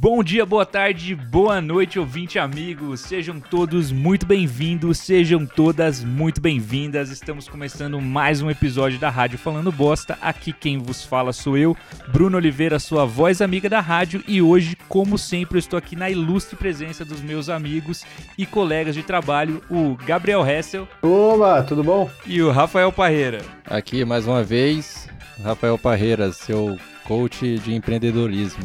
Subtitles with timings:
[0.00, 3.00] Bom dia, boa tarde, boa noite, ouvinte amigos.
[3.00, 7.10] Sejam todos muito bem-vindos, sejam todas muito bem-vindas.
[7.10, 10.16] Estamos começando mais um episódio da Rádio Falando Bosta.
[10.22, 11.76] Aqui quem vos fala sou eu,
[12.12, 16.08] Bruno Oliveira, sua voz amiga da rádio, e hoje, como sempre, eu estou aqui na
[16.08, 18.04] ilustre presença dos meus amigos
[18.38, 20.86] e colegas de trabalho, o Gabriel Hessel.
[21.02, 22.08] Oba, tudo bom?
[22.24, 23.40] E o Rafael Parreira.
[23.66, 25.08] Aqui mais uma vez,
[25.42, 28.62] Rafael Parreira, seu coach de empreendedorismo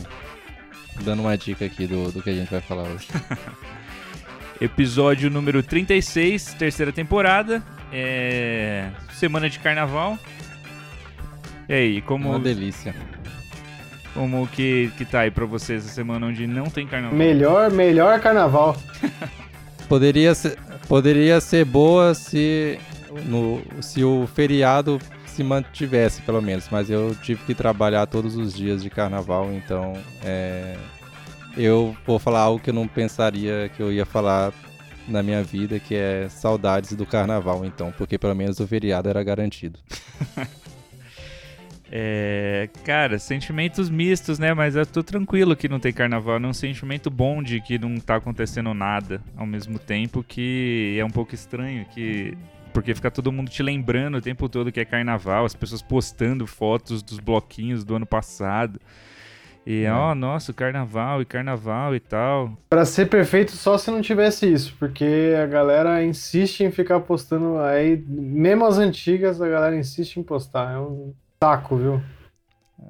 [1.02, 3.07] dando uma dica aqui do, do que a gente vai falar hoje.
[4.61, 7.61] Episódio número 36, terceira temporada.
[7.92, 8.89] É...
[9.14, 10.18] Semana de carnaval.
[11.68, 12.29] E aí, como.
[12.29, 12.96] Uma delícia.
[14.14, 17.18] Como que, que tá aí pra vocês essa semana onde não tem carnaval?
[17.18, 18.78] Melhor, melhor carnaval.
[19.89, 22.79] poderia, ser, poderia ser boa se,
[23.25, 25.00] no, se o feriado
[25.33, 26.69] se mantivesse, pelo menos.
[26.71, 30.75] Mas eu tive que trabalhar todos os dias de carnaval, então é,
[31.57, 34.54] eu vou falar algo que eu não pensaria que eu ia falar
[35.08, 39.23] na minha vida, que é saudades do carnaval, então, porque pelo menos o feriado era
[39.23, 39.80] garantido.
[41.95, 44.52] É, cara, sentimentos mistos, né?
[44.52, 46.38] Mas eu tô tranquilo que não tem carnaval.
[46.38, 51.06] É um sentimento bom de que não tá acontecendo nada ao mesmo tempo, que é
[51.06, 52.36] um pouco estranho, que
[52.74, 56.48] porque fica todo mundo te lembrando o tempo todo que é carnaval, as pessoas postando
[56.48, 58.80] fotos dos bloquinhos do ano passado.
[59.66, 59.92] E, é.
[59.92, 62.58] ó, nossa, carnaval e carnaval e tal.
[62.70, 67.58] Pra ser perfeito, só se não tivesse isso, porque a galera insiste em ficar postando
[67.60, 70.74] aí, mesmo as antigas, a galera insiste em postar.
[70.74, 72.02] É um taco, viu?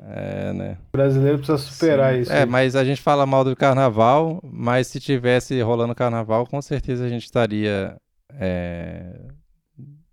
[0.08, 0.78] É, né?
[0.94, 2.22] O brasileiro precisa superar Sim.
[2.22, 2.34] isso.
[2.34, 2.45] É, aí.
[2.48, 7.09] mas a gente fala mal do carnaval, mas se tivesse rolando carnaval, com certeza a
[7.09, 7.95] gente estaria
[8.39, 9.14] é,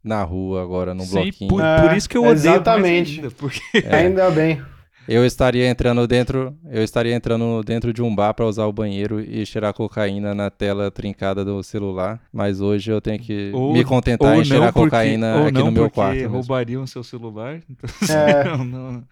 [0.03, 1.49] na rua agora, no Sim, bloquinho.
[1.49, 3.17] Por, por isso que eu odeio Exatamente.
[3.17, 3.61] Ainda, porque...
[3.75, 3.97] é.
[3.97, 4.61] ainda bem.
[5.09, 9.21] Eu estaria entrando dentro, eu estaria entrando dentro de um bar para usar o banheiro
[9.21, 13.83] e cheirar cocaína na tela trincada do celular, mas hoje eu tenho que ou, me
[13.83, 16.17] contentar em cheirar porque, cocaína aqui no meu quarto.
[16.17, 16.35] Mesmo.
[16.35, 18.45] roubariam seu celular, então é.
[18.45, 19.05] não, não,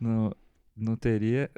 [0.00, 0.32] não,
[0.76, 1.50] não teria.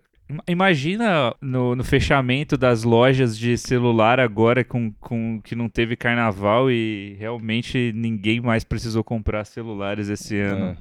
[0.47, 6.71] Imagina no, no, fechamento das lojas de celular agora com, com que não teve carnaval
[6.71, 10.67] e realmente ninguém mais precisou comprar celulares esse ano.
[10.67, 10.77] É.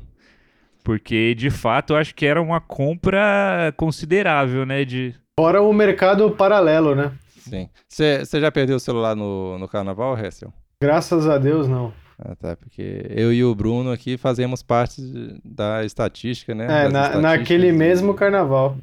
[0.84, 4.84] Porque de fato eu acho que era uma compra considerável, né?
[4.84, 5.16] De...
[5.40, 7.14] Fora o mercado paralelo, né?
[7.40, 7.70] Sim.
[7.88, 10.52] Você já perdeu o celular no, no carnaval, Hessel?
[10.82, 11.94] Graças a Deus, não.
[12.20, 15.02] Ah, tá, porque eu e o Bruno aqui fazemos parte
[15.46, 16.86] da estatística, né?
[16.86, 18.76] É, na, naquele mesmo carnaval.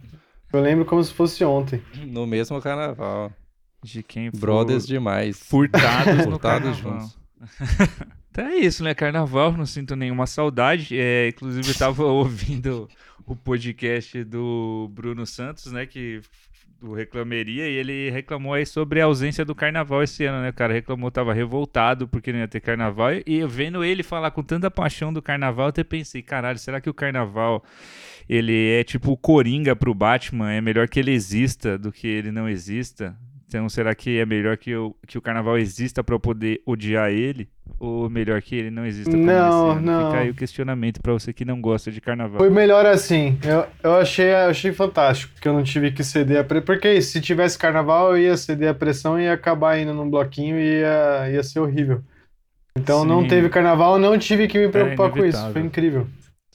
[0.54, 1.82] Eu lembro como se fosse ontem.
[2.06, 3.32] No mesmo carnaval.
[3.82, 5.38] De quem Brothers demais.
[5.40, 7.18] Furtados, Furtados juntos.
[8.30, 8.94] então é isso, né?
[8.94, 10.96] Carnaval, não sinto nenhuma saudade.
[10.96, 12.88] É, inclusive, eu tava ouvindo
[13.26, 15.86] o podcast do Bruno Santos, né?
[15.86, 16.20] Que
[16.80, 20.50] do Reclameria, e ele reclamou aí sobre a ausência do carnaval esse ano, né?
[20.50, 23.08] O cara reclamou, tava revoltado porque não ia ter carnaval.
[23.26, 26.80] E eu vendo ele falar com tanta paixão do carnaval, eu até pensei, caralho, será
[26.80, 27.64] que o carnaval
[28.28, 32.30] ele é tipo o Coringa pro Batman, é melhor que ele exista do que ele
[32.30, 33.16] não exista.
[33.46, 37.10] Então, será que é melhor que o, que o carnaval exista para eu poder odiar
[37.10, 37.48] ele?
[37.78, 40.10] Ou melhor que ele não exista como não, não.
[40.10, 42.38] Fica aí o questionamento para você que não gosta de carnaval.
[42.38, 43.38] Foi melhor assim.
[43.44, 46.66] Eu, eu achei, achei fantástico que eu não tive que ceder a pressão.
[46.66, 50.58] Porque se tivesse carnaval, eu ia ceder a pressão e ia acabar indo num bloquinho
[50.58, 52.02] e ia, ia ser horrível.
[52.76, 53.08] Então Sim.
[53.08, 55.52] não teve carnaval, não tive que me preocupar com isso.
[55.52, 56.08] Foi incrível.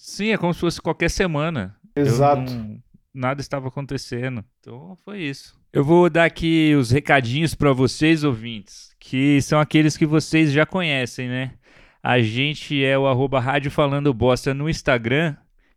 [0.09, 1.75] Sim, é como se fosse qualquer semana.
[1.95, 2.51] Exato.
[2.51, 2.81] Não,
[3.13, 4.43] nada estava acontecendo.
[4.59, 5.55] Então foi isso.
[5.71, 10.65] Eu vou dar aqui os recadinhos para vocês, ouvintes, que são aqueles que vocês já
[10.65, 11.53] conhecem, né?
[12.01, 15.35] A gente é o arroba Rádio Falando Bosta no Instagram.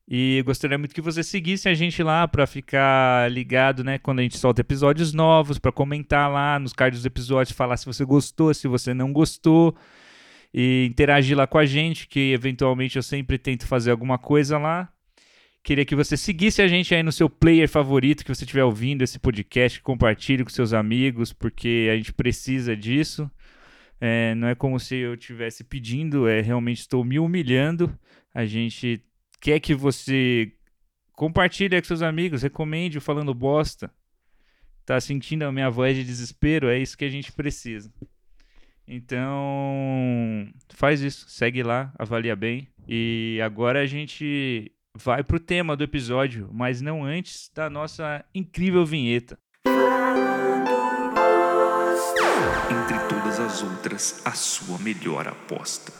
[0.08, 3.98] E gostaria muito que vocês seguissem a gente lá para ficar ligado, né?
[3.98, 7.86] Quando a gente solta episódios novos, para comentar lá nos cards dos episódios, falar se
[7.86, 9.76] você gostou, se você não gostou
[10.52, 14.92] e interagir lá com a gente, que eventualmente eu sempre tento fazer alguma coisa lá.
[15.62, 19.02] Queria que você seguisse a gente aí no seu player favorito, que você estiver ouvindo
[19.02, 23.30] esse podcast, compartilhe com seus amigos, porque a gente precisa disso.
[24.00, 27.96] É, não é como se eu estivesse pedindo, é realmente estou me humilhando.
[28.34, 29.04] A gente
[29.40, 30.52] quer que você
[31.12, 33.92] compartilhe com seus amigos, recomende o Falando Bosta.
[34.84, 36.68] Tá sentindo a minha voz de desespero?
[36.68, 37.92] É isso que a gente precisa.
[38.86, 42.68] Então, faz isso, segue lá, avalia bem.
[42.86, 48.84] E agora a gente vai pro tema do episódio, mas não antes da nossa incrível
[48.84, 49.38] vinheta.
[52.70, 55.92] Entre todas as outras, a sua melhor aposta.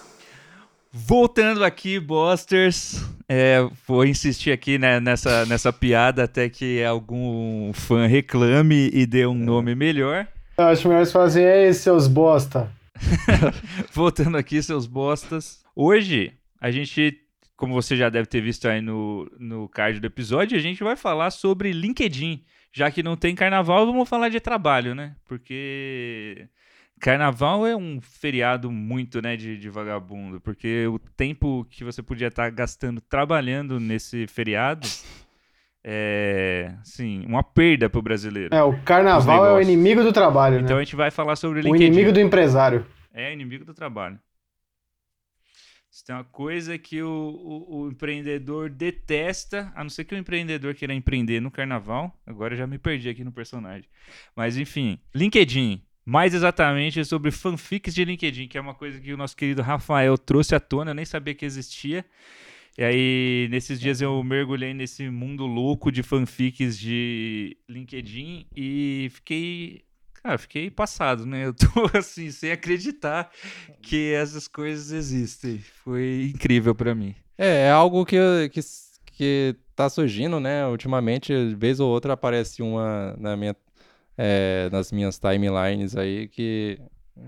[0.95, 8.07] Voltando aqui, Bosters, é, vou insistir aqui né, nessa, nessa piada até que algum fã
[8.07, 10.29] reclame e dê um nome melhor.
[10.63, 12.71] Eu acho melhor você falar assim, ei, seus bosta.
[13.93, 15.61] Voltando aqui, seus bostas.
[15.75, 17.19] Hoje, a gente,
[17.57, 20.95] como você já deve ter visto aí no, no card do episódio, a gente vai
[20.95, 22.45] falar sobre LinkedIn.
[22.73, 25.17] Já que não tem carnaval, vamos falar de trabalho, né?
[25.27, 26.49] Porque
[27.01, 32.29] Carnaval é um feriado muito, né, de, de, vagabundo, porque o tempo que você podia
[32.29, 34.87] estar gastando trabalhando nesse feriado
[35.85, 38.55] é, sim, uma perda para o brasileiro.
[38.55, 40.83] É, o carnaval é o inimigo do trabalho, então né?
[40.83, 41.85] a gente vai falar sobre o LinkedIn.
[41.85, 42.87] O inimigo do empresário.
[43.13, 44.19] É, inimigo do trabalho.
[45.91, 50.19] Isso tem uma coisa que o, o, o, empreendedor detesta, a não ser que o
[50.19, 52.19] empreendedor queira empreender no carnaval.
[52.27, 53.87] Agora eu já me perdi aqui no personagem.
[54.35, 59.17] Mas enfim, LinkedIn mais exatamente sobre fanfics de LinkedIn, que é uma coisa que o
[59.17, 62.05] nosso querido Rafael trouxe à tona, eu nem sabia que existia.
[62.79, 69.83] E aí, nesses dias eu mergulhei nesse mundo louco de fanfics de LinkedIn e fiquei.
[70.23, 71.47] Cara, fiquei passado, né?
[71.47, 73.29] Eu tô assim, sem acreditar
[73.83, 75.59] que essas coisas existem.
[75.59, 77.15] Foi incrível para mim.
[77.37, 78.17] É, é algo que,
[78.51, 78.61] que,
[79.07, 80.65] que tá surgindo, né?
[80.67, 83.57] Ultimamente, vez ou outra aparece uma na minha
[84.17, 86.79] é, nas minhas timelines aí que,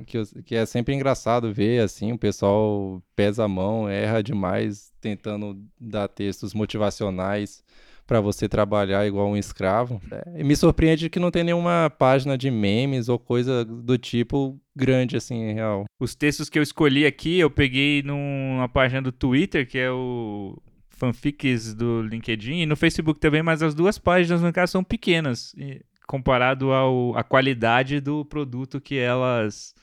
[0.07, 5.59] que, que, é sempre engraçado ver assim, o pessoal pesa a mão, erra demais tentando
[5.81, 7.63] dar textos motivacionais
[8.07, 10.01] para você trabalhar igual um escravo.
[10.11, 15.17] É, me surpreende que não tem nenhuma página de memes ou coisa do tipo grande
[15.17, 15.85] assim, em real.
[15.99, 20.61] Os textos que eu escolhi aqui, eu peguei numa página do Twitter, que é o
[20.91, 25.53] fanfics do LinkedIn, e no Facebook também, mas as duas páginas, no caso, são pequenas.
[25.57, 29.75] E comparado ao, à qualidade do produto que elas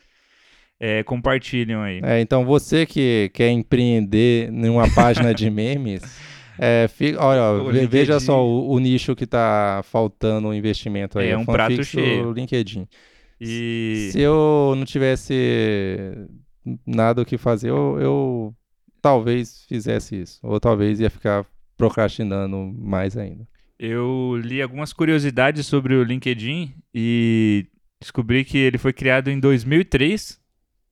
[0.80, 2.02] é, compartilham aí.
[2.04, 6.02] É, então você que quer empreender numa página de memes,
[6.58, 11.30] é, fica, olha, veja só o, o, nicho que está faltando o investimento aí.
[11.30, 12.32] É um prato cheio.
[12.32, 12.88] LinkedIn.
[13.40, 14.10] E...
[14.12, 16.14] Se eu não tivesse
[16.86, 18.56] nada o que fazer, eu, eu
[19.02, 20.40] talvez fizesse isso.
[20.44, 21.46] Ou talvez ia ficar
[21.76, 23.48] procrastinando mais ainda.
[23.84, 27.66] Eu li algumas curiosidades sobre o LinkedIn e
[28.00, 30.40] descobri que ele foi criado em 2003,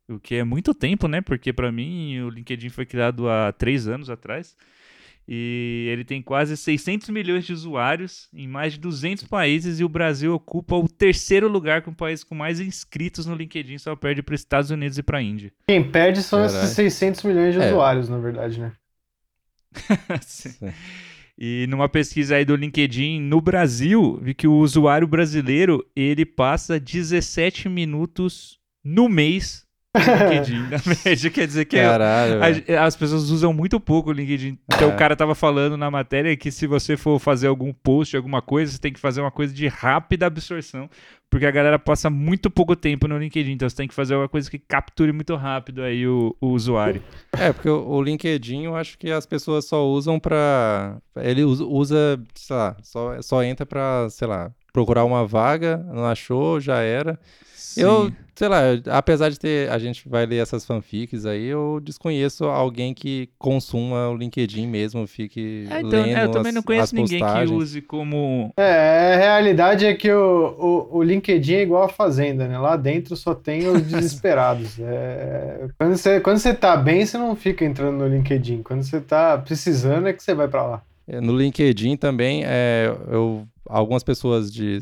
[0.09, 1.21] o que é muito tempo, né?
[1.21, 4.56] Porque para mim o LinkedIn foi criado há três anos atrás.
[5.27, 9.89] E ele tem quase 600 milhões de usuários em mais de 200 países e o
[9.89, 14.24] Brasil ocupa o terceiro lugar com o país com mais inscritos no LinkedIn, só perde
[14.24, 15.53] para os Estados Unidos e para a Índia.
[15.68, 16.63] Quem perde são Caralho.
[16.63, 17.68] esses 600 milhões de é.
[17.68, 18.71] usuários, na verdade, né?
[20.25, 20.74] Sim.
[21.41, 26.77] E numa pesquisa aí do LinkedIn no Brasil, vi que o usuário brasileiro, ele passa
[26.77, 29.65] 17 minutos no mês
[30.00, 34.13] LinkedIn, na média, quer dizer que é Caralho, a, as pessoas usam muito pouco o
[34.13, 34.57] LinkedIn.
[34.74, 34.94] Então é.
[34.94, 38.72] o cara tava falando na matéria que se você for fazer algum post, alguma coisa,
[38.72, 40.90] você tem que fazer uma coisa de rápida absorção,
[41.30, 44.28] porque a galera passa muito pouco tempo no LinkedIn, então você tem que fazer uma
[44.28, 47.04] coisa que capture muito rápido aí o, o usuário.
[47.31, 50.98] É, porque o, o, LinkedIn eu acho que as pessoas só usam pra...
[51.18, 56.59] ele usa, sei lá, só, só entra pra, sei lá, procurar uma vaga, não achou,
[56.59, 57.19] já era.
[57.53, 57.81] Sim.
[57.81, 58.61] Eu, sei lá,
[58.91, 59.69] apesar de ter.
[59.69, 65.05] A gente vai ler essas fanfics aí, eu desconheço alguém que consuma o LinkedIn mesmo,
[65.05, 65.67] fique.
[65.69, 68.53] É, então, lendo é, eu também as, não conheço ninguém que use como.
[68.57, 72.57] É, a realidade é que o, o, o, LinkedIn é igual a Fazenda, né?
[72.57, 74.79] Lá dentro só tem os desesperados.
[74.79, 78.63] é, quando, você, quando você tá bem, você não fica entrando no LinkedIn.
[78.63, 80.81] Quando você tá precisando, é que você vai para lá.
[81.10, 84.80] É, no LinkedIn também, é, eu algumas pessoas de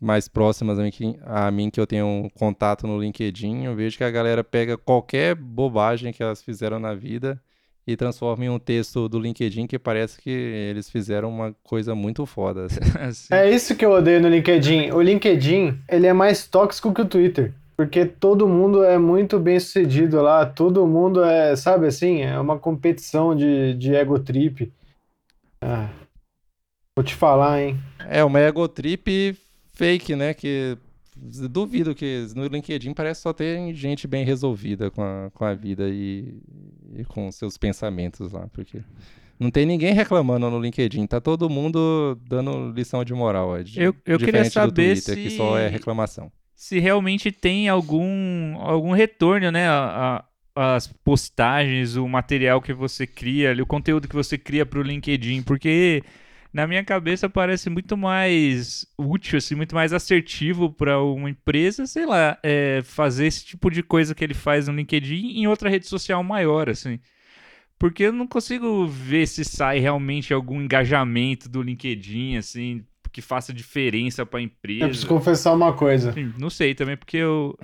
[0.00, 3.76] mais próximas a mim, que, a mim que eu tenho um contato no LinkedIn, eu
[3.76, 7.38] vejo que a galera pega qualquer bobagem que elas fizeram na vida
[7.86, 12.24] e transforma em um texto do LinkedIn que parece que eles fizeram uma coisa muito
[12.24, 12.66] foda.
[13.00, 13.28] Assim.
[13.30, 14.92] É isso que eu odeio no LinkedIn.
[14.92, 17.52] O LinkedIn, ele é mais tóxico que o Twitter.
[17.76, 22.58] Porque todo mundo é muito bem sucedido lá, todo mundo é, sabe assim, é uma
[22.58, 24.70] competição de, de ego trip.
[25.62, 25.88] Ah,
[26.96, 27.80] vou te falar, hein?
[28.08, 29.36] É uma egotrip
[29.72, 30.34] fake, né?
[30.34, 30.76] Que
[31.16, 35.88] duvido que no LinkedIn parece só ter gente bem resolvida com a, com a vida
[35.88, 36.42] e,
[36.96, 38.82] e com seus pensamentos lá, porque
[39.38, 43.56] não tem ninguém reclamando no LinkedIn, tá todo mundo dando lição de moral.
[43.56, 45.22] É, eu eu queria saber Twitter, se...
[45.22, 46.30] que só é reclamação.
[46.56, 49.68] Se realmente tem algum, algum retorno, né?
[49.68, 54.78] A, a, as postagens, o material que você cria, o conteúdo que você cria para
[54.78, 56.02] o LinkedIn, porque
[56.52, 62.04] na minha cabeça parece muito mais útil, assim, muito mais assertivo para uma empresa, sei
[62.04, 65.86] lá, é, fazer esse tipo de coisa que ele faz no LinkedIn em outra rede
[65.86, 67.00] social maior, assim.
[67.78, 73.52] Porque eu não consigo ver se sai realmente algum engajamento do LinkedIn, assim, que faça
[73.52, 74.84] diferença pra empresa.
[74.84, 76.14] Eu preciso confessar uma coisa.
[76.38, 77.58] Não sei também, porque eu.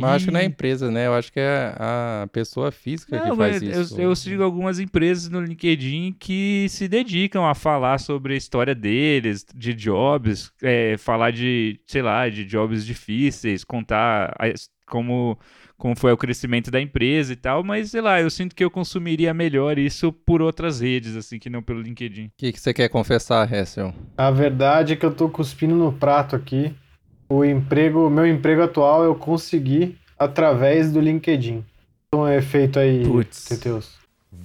[0.00, 1.06] Mas eu acho que não é Ih, empresa, né?
[1.06, 4.00] Eu acho que é a pessoa física que Não, faz mas eu- isso.
[4.00, 9.44] Eu, sigo algumas empresas no LinkedIn que se dedicam a falar sobre a história deles,
[9.54, 14.46] de jobs, é, falar de, sei lá, de jobs difíceis, contar a
[14.86, 15.38] como,
[15.76, 18.70] como foi o crescimento da empresa e tal, mas sei lá, eu sinto que eu
[18.70, 22.26] consumiria melhor isso por outras redes, assim, que não pelo LinkedIn.
[22.26, 23.92] O que, que você quer confessar, Hessel?
[24.16, 26.74] A verdade é que eu tô cuspindo no prato aqui.
[27.28, 31.64] O emprego, meu emprego atual eu consegui através do LinkedIn.
[32.14, 33.44] Um efeito aí, Putz.
[33.44, 33.98] Teteus.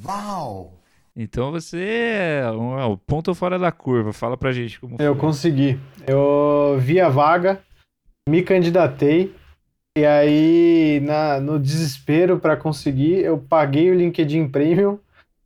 [0.04, 0.74] Wow!
[1.16, 5.14] Então você é um, é um ponto fora da curva, fala pra gente como Eu
[5.14, 5.22] foi.
[5.22, 5.80] consegui.
[6.08, 7.62] Eu vi a vaga,
[8.28, 9.34] me candidatei
[9.96, 14.98] e aí na, no desespero para conseguir, eu paguei o LinkedIn Premium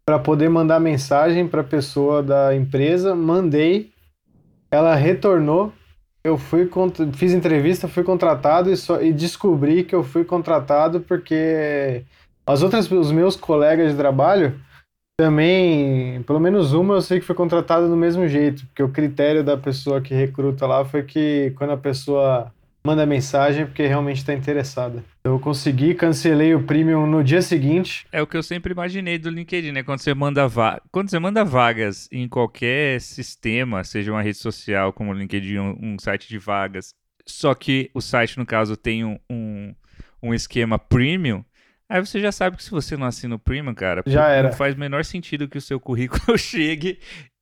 [0.05, 3.91] para poder mandar mensagem para a pessoa da empresa, mandei,
[4.71, 5.73] ela retornou,
[6.23, 6.69] eu fui
[7.13, 12.03] fiz entrevista, fui contratado e, só, e descobri que eu fui contratado porque
[12.45, 14.59] as outras os meus colegas de trabalho
[15.19, 19.43] também, pelo menos uma eu sei que foi contratada do mesmo jeito, porque o critério
[19.43, 22.53] da pessoa que recruta lá foi que quando a pessoa
[22.87, 25.03] manda mensagem porque realmente está interessada.
[25.21, 28.07] Eu consegui, cancelei o premium no dia seguinte.
[28.13, 29.83] É o que eu sempre imaginei do LinkedIn, né?
[29.83, 30.81] Quando você manda va...
[30.89, 35.97] quando você manda vagas em qualquer sistema, seja uma rede social como o LinkedIn, um,
[35.99, 36.93] site de vagas,
[37.25, 39.75] só que o site no caso tem um, um,
[40.23, 41.43] um esquema premium,
[41.89, 44.47] aí você já sabe que se você não assina o premium, cara, Já era.
[44.47, 46.99] não faz o menor sentido que o seu currículo chegue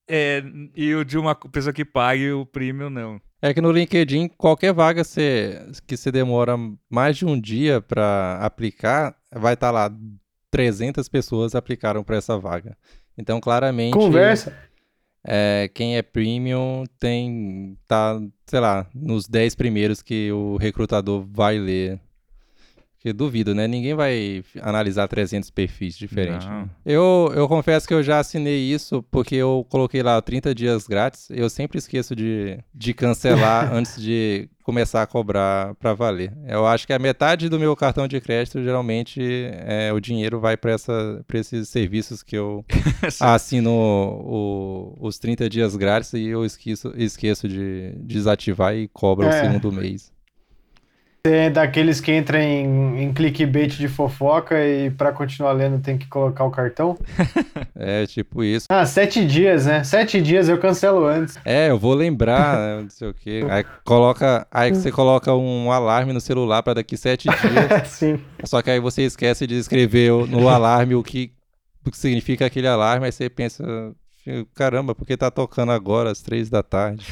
[0.10, 0.44] é,
[0.76, 3.22] e o de uma pessoa que pague o premium não.
[3.46, 6.58] É que no LinkedIn, qualquer vaga você, que você demora
[6.90, 9.96] mais de um dia para aplicar, vai estar lá
[10.50, 12.76] 300 pessoas aplicaram para essa vaga.
[13.16, 14.52] Então, claramente, Conversa.
[15.24, 21.60] é, quem é premium tem tá, sei lá, nos 10 primeiros que o recrutador vai
[21.60, 22.00] ler.
[23.06, 23.68] Que duvido, né?
[23.68, 26.48] Ninguém vai analisar 300 perfis diferentes.
[26.48, 26.68] Né?
[26.84, 31.28] Eu, eu confesso que eu já assinei isso porque eu coloquei lá 30 dias grátis.
[31.30, 36.34] Eu sempre esqueço de, de cancelar antes de começar a cobrar para valer.
[36.48, 40.58] Eu acho que a metade do meu cartão de crédito, geralmente, é, o dinheiro vai
[40.58, 40.76] para
[41.36, 42.66] esses serviços que eu
[43.22, 49.30] assino o- os 30 dias grátis e eu esqueço, esqueço de desativar e cobro o
[49.30, 49.42] É.
[49.42, 50.12] segundo mês.
[51.26, 55.98] Você é daqueles que entram em, em clickbait de fofoca e para continuar lendo tem
[55.98, 56.96] que colocar o cartão.
[57.78, 58.68] É tipo isso.
[58.70, 59.84] Ah, sete dias, né?
[59.84, 61.38] Sete dias eu cancelo antes.
[61.44, 63.46] É, eu vou lembrar, não sei o quê.
[63.50, 67.88] Aí coloca, aí você coloca um alarme no celular para daqui sete dias.
[67.90, 68.20] Sim.
[68.46, 71.34] Só que aí você esquece de escrever no alarme o que,
[71.86, 73.08] o que significa aquele alarme.
[73.08, 73.64] Aí você pensa,
[74.56, 77.06] caramba, por que tá tocando agora às três da tarde?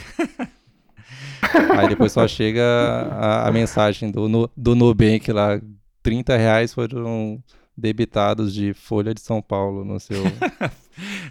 [1.78, 5.60] Aí depois só chega a, a mensagem do, do Nubank lá,
[6.02, 7.42] 30 reais foram
[7.76, 10.24] debitados de Folha de São Paulo no seu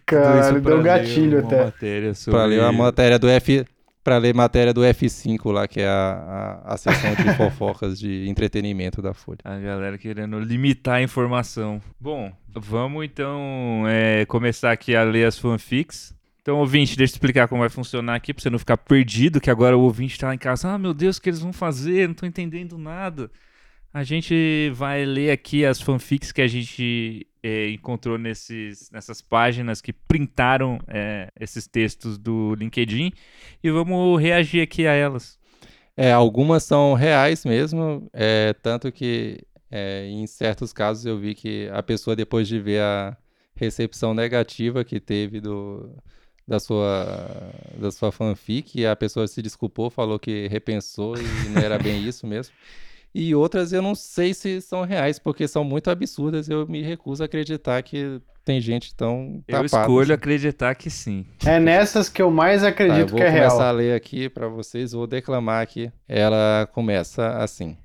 [0.04, 1.64] Cara, deu um gatilho até.
[1.64, 2.38] Matéria sobre...
[2.38, 3.64] Pra ler a matéria do F.
[4.02, 8.28] Pra ler matéria do F5 lá, que é a, a, a seção de fofocas de
[8.28, 9.38] entretenimento da Folha.
[9.44, 11.80] A galera querendo limitar a informação.
[12.00, 16.12] Bom, vamos então é, começar aqui a ler as fanfics.
[16.42, 19.48] Então, ouvinte, deixa eu explicar como vai funcionar aqui, pra você não ficar perdido, que
[19.48, 20.72] agora o ouvinte tá lá em casa.
[20.72, 22.08] Ah, meu Deus, o que eles vão fazer?
[22.08, 23.30] Não tô entendendo nada.
[23.94, 29.80] A gente vai ler aqui as fanfics que a gente é, encontrou nesses, nessas páginas
[29.80, 33.12] que printaram é, esses textos do LinkedIn
[33.62, 35.38] e vamos reagir aqui a elas.
[35.96, 41.68] É, algumas são reais mesmo, é, tanto que é, em certos casos eu vi que
[41.70, 43.16] a pessoa, depois de ver a
[43.54, 45.94] recepção negativa que teve do,
[46.46, 51.78] da, sua, da sua fanfic, a pessoa se desculpou, falou que repensou e não era
[51.78, 52.54] bem isso mesmo.
[53.14, 56.48] E outras eu não sei se são reais, porque são muito absurdas.
[56.48, 60.12] Eu me recuso a acreditar que tem gente tão Eu tapada escolho assim.
[60.14, 61.26] acreditar que sim.
[61.44, 63.68] É nessas que eu mais Tá, eu acredito vou que é começar real.
[63.68, 65.92] a ler aqui para vocês, vou declamar aqui.
[66.08, 67.76] Ela começa assim.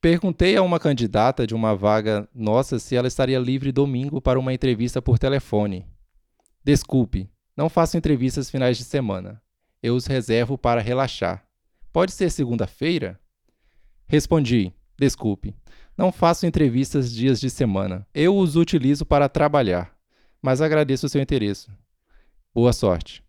[0.00, 4.52] Perguntei a uma candidata de uma vaga nossa se ela estaria livre domingo para uma
[4.52, 5.86] entrevista por telefone.
[6.64, 9.40] Desculpe, não faço entrevistas finais de semana.
[9.82, 11.44] Eu os reservo para relaxar.
[11.92, 13.18] Pode ser segunda-feira?
[14.06, 15.54] Respondi: Desculpe,
[15.96, 18.06] não faço entrevistas dias de semana.
[18.14, 19.94] Eu os utilizo para trabalhar.
[20.42, 21.68] Mas agradeço o seu interesse.
[22.54, 23.22] Boa sorte.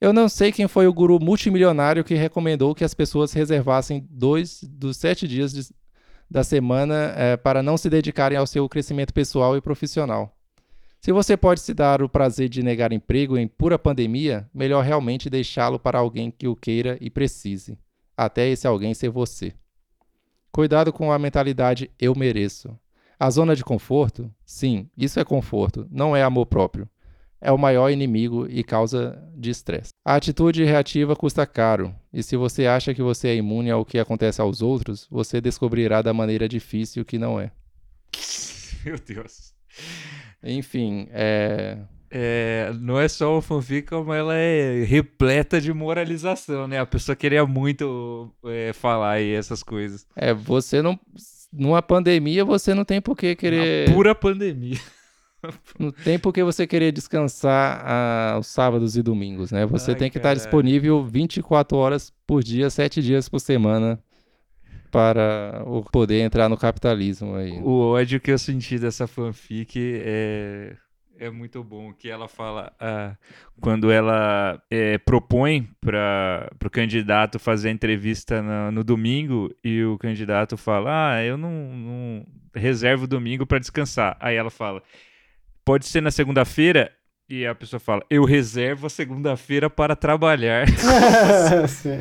[0.00, 4.62] Eu não sei quem foi o guru multimilionário que recomendou que as pessoas reservassem dois
[4.62, 5.74] dos sete dias de-
[6.30, 10.34] da semana eh, para não se dedicarem ao seu crescimento pessoal e profissional.
[11.00, 15.30] Se você pode se dar o prazer de negar emprego em pura pandemia, melhor realmente
[15.30, 17.78] deixá-lo para alguém que o queira e precise,
[18.14, 19.54] até esse alguém ser você.
[20.52, 22.78] Cuidado com a mentalidade eu mereço.
[23.18, 24.30] A zona de conforto?
[24.44, 26.86] Sim, isso é conforto, não é amor próprio.
[27.40, 29.94] É o maior inimigo e causa de estresse.
[30.04, 33.98] A atitude reativa custa caro, e se você acha que você é imune ao que
[33.98, 37.50] acontece aos outros, você descobrirá da maneira difícil que não é.
[38.84, 39.59] Meu Deus.
[40.42, 41.78] Enfim, é.
[42.12, 46.80] É, não é só o fanfic, como ela é repleta de moralização, né?
[46.80, 50.04] A pessoa queria muito é, falar aí essas coisas.
[50.16, 50.98] É, você não.
[51.52, 53.88] Numa pandemia, você não tem por que querer.
[53.88, 54.78] Uma pura pandemia.
[55.78, 59.64] Não tem por que você querer descansar ah, aos sábados e domingos, né?
[59.64, 60.40] Você Ai, tem que estar caralho.
[60.40, 63.98] disponível 24 horas por dia, 7 dias por semana,
[64.90, 67.58] para o- poder entrar no capitalismo aí.
[67.62, 70.76] O ódio que eu senti dessa fanfic é,
[71.18, 71.92] é muito bom.
[71.92, 73.14] Que ela fala ah,
[73.60, 80.56] quando ela é, propõe para o candidato fazer a entrevista no, domingo e o candidato
[80.56, 84.16] fala: Ah, eu não, não reservo o domingo para descansar.
[84.18, 84.82] Aí ela fala:
[85.64, 86.92] Pode ser na segunda-feira.
[87.32, 90.66] E a pessoa fala: Eu reservo a segunda-feira para trabalhar.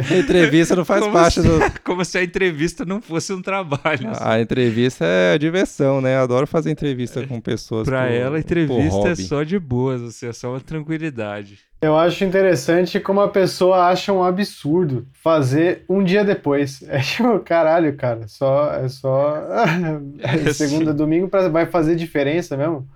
[0.09, 1.59] A entrevista não faz Como parte se- do.
[1.85, 4.09] Como se a entrevista não fosse um trabalho.
[4.09, 4.23] assim.
[4.23, 6.17] A entrevista é diversão, né?
[6.17, 7.87] Adoro fazer entrevista com pessoas.
[7.87, 11.59] Pra por- ela, a entrevista é só de boas, assim, é só uma tranquilidade.
[11.81, 16.83] Eu acho interessante como a pessoa acha um absurdo fazer um dia depois.
[16.89, 19.35] É tipo, caralho, cara, só, é só
[20.17, 20.97] É, segunda, sim.
[20.97, 22.87] domingo pra, vai fazer diferença mesmo?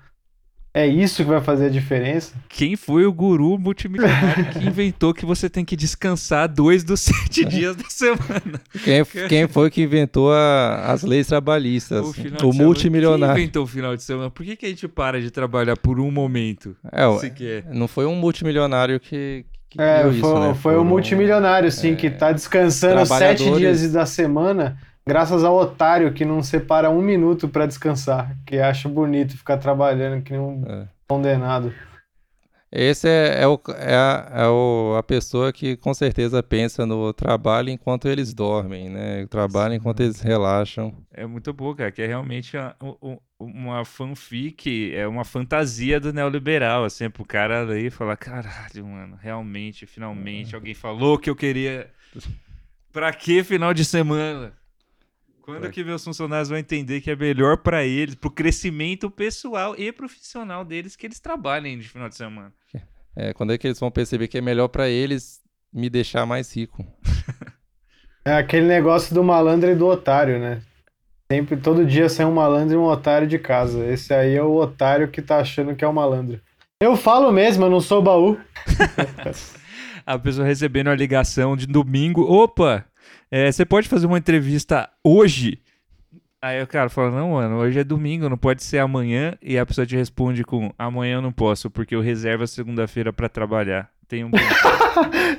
[0.75, 2.33] É isso que vai fazer a diferença?
[2.49, 7.45] Quem foi o guru multimilionário que inventou que você tem que descansar dois dos sete
[7.45, 8.59] dias da semana?
[8.83, 11.99] Quem, quem foi que inventou a- as leis trabalhistas?
[12.15, 12.53] final de O semana.
[12.57, 13.39] Quem multimilionário.
[13.41, 14.31] inventou o final de semana?
[14.31, 16.75] Por que, que a gente para de trabalhar por um momento?
[16.91, 17.65] É, o- sequer?
[17.71, 20.53] não foi um multimilionário que, que É, foi, isso, né?
[20.55, 24.75] foi o Foram- multimilionário, sim, que tá descansando sete dias da semana,
[25.05, 30.21] graças ao otário que não separa um minuto pra descansar, que acha bonito ficar trabalhando
[30.23, 30.87] que nem um É.
[31.07, 31.73] condenado.
[32.75, 37.13] Esse é, é, o, é, a, é o- a pessoa que com certeza pensa no
[37.13, 39.27] trabalho enquanto eles dormem, né?
[39.27, 40.91] Trabalho enquanto eles relaxam.
[41.13, 46.11] É muito bom, cara, que é realmente uma, um- uma fanfic, é uma fantasia do
[46.11, 51.35] neoliberal, assim, pro cara ler e falar, caralho, mano, realmente, finalmente, alguém falou que eu
[51.35, 51.91] queria...
[52.91, 54.51] Pra que final de semana?
[55.43, 59.91] Quando que meus funcionários vão entender que é melhor pra eles, pro crescimento pessoal e
[59.91, 62.53] profissional deles, que eles trabalhem de final de semana?
[63.13, 66.55] É, quando é que eles vão perceber que é melhor pra eles me deixar mais
[66.55, 66.85] rico?
[68.25, 70.61] É aquele negócio do malandro e do otário, né?
[71.29, 73.85] Sempre, todo dia sai um malandro e um otário de casa.
[73.85, 76.39] Esse aí é o otário que tá achando que é o malandro.
[76.81, 78.39] Eu falo mesmo, eu não sou baú.
[80.05, 82.85] A pessoa recebendo a ligação de domingo, opa,
[83.31, 85.59] é, você pode fazer uma entrevista hoje?
[86.41, 89.33] Aí o cara fala, não, mano, hoje é domingo, não pode ser amanhã.
[89.41, 93.13] E a pessoa te responde com, amanhã eu não posso, porque eu reservo a segunda-feira
[93.13, 93.89] pra trabalhar.
[94.09, 94.31] Tem um...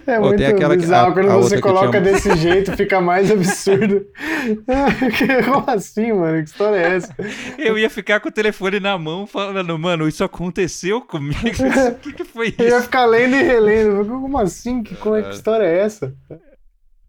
[0.07, 1.11] É muito tem aquela que- bizarro.
[1.11, 4.05] a- Quando a você que coloca desse jeito, fica mais absurdo.
[5.45, 6.43] Como assim, mano?
[6.43, 7.15] Que história é essa?
[7.59, 11.39] eu ia ficar com o telefone na mão falando, mano, isso aconteceu comigo?
[11.39, 12.83] O que, que foi Eu ia isso?
[12.85, 14.05] ficar lendo e relendo.
[14.07, 14.83] Como assim?
[14.83, 16.13] Que, como é, que história é essa?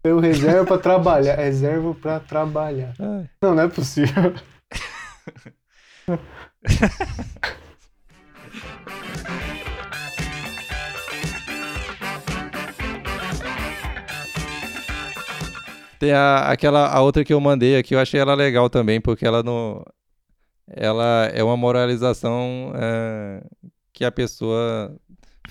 [0.06, 1.34] Eu reservo pra trabalhar.
[1.36, 2.94] Reservo pra trabalhar.
[2.98, 4.34] Ai, Não, não é possível.
[15.98, 19.26] Tem a, aquela a outra que eu mandei aqui, eu achei ela legal também, porque
[19.26, 19.82] ela não.
[20.68, 23.42] Ela é uma moralização é,
[23.92, 24.94] que a pessoa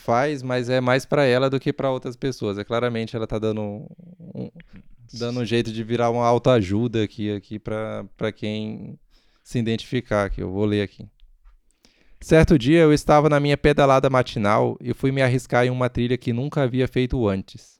[0.05, 2.57] faz, mas é mais pra ela do que pra outras pessoas.
[2.57, 4.49] É claramente ela tá dando um,
[5.11, 8.99] dando um jeito de virar uma autoajuda aqui aqui para para quem
[9.43, 11.07] se identificar, que eu vou ler aqui.
[12.21, 16.17] Certo dia eu estava na minha pedalada matinal e fui me arriscar em uma trilha
[16.17, 17.79] que nunca havia feito antes.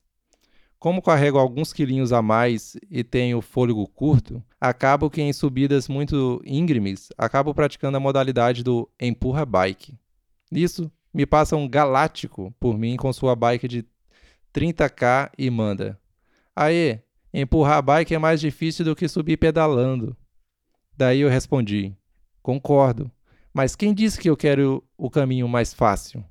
[0.78, 6.42] Como carrego alguns quilinhos a mais e tenho fôlego curto, acabo que em subidas muito
[6.46, 9.98] íngremes, acabo praticando a modalidade do empurra bike.
[10.52, 13.86] Nisso, me passa um galáctico por mim com sua bike de
[14.54, 15.98] 30k e manda:
[16.54, 17.00] Aê,
[17.34, 20.16] empurrar bike é mais difícil do que subir pedalando.
[20.96, 21.96] Daí eu respondi:
[22.44, 23.10] Concordo,
[23.54, 26.22] mas quem disse que eu quero o caminho mais fácil?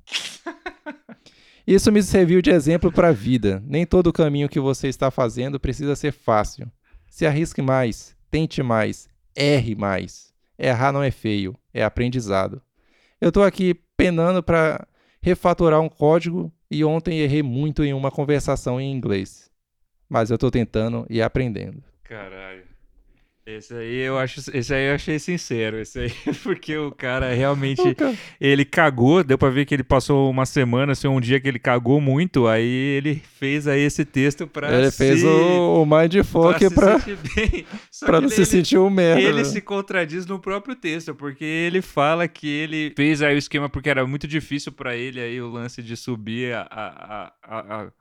[1.67, 3.63] Isso me serviu de exemplo para a vida.
[3.67, 6.71] Nem todo caminho que você está fazendo precisa ser fácil.
[7.09, 10.35] Se arrisque mais, tente mais, erre mais.
[10.59, 12.61] Errar não é feio, é aprendizado.
[13.19, 14.87] Eu estou aqui penando para
[15.21, 19.51] refatorar um código e ontem errei muito em uma conversação em inglês.
[20.09, 21.83] Mas eu tô tentando e aprendendo.
[22.03, 22.74] Caralho.
[23.47, 26.11] Esse aí eu acho, esse aí eu achei sincero, esse aí,
[26.43, 27.83] porque o cara realmente
[28.41, 31.59] ele cagou, deu pra ver que ele passou uma semana, assim, um dia que ele
[31.59, 36.59] cagou muito, aí ele fez aí esse texto pra Ele se, fez o, o Mindfuck
[36.75, 39.21] pra que não se sentir um merda.
[39.21, 39.45] Ele né?
[39.45, 43.91] se contradiz no próprio texto, porque ele fala que ele fez aí o esquema porque
[43.91, 47.93] era muito difícil pra ele aí o lance de subir a, a, a, a,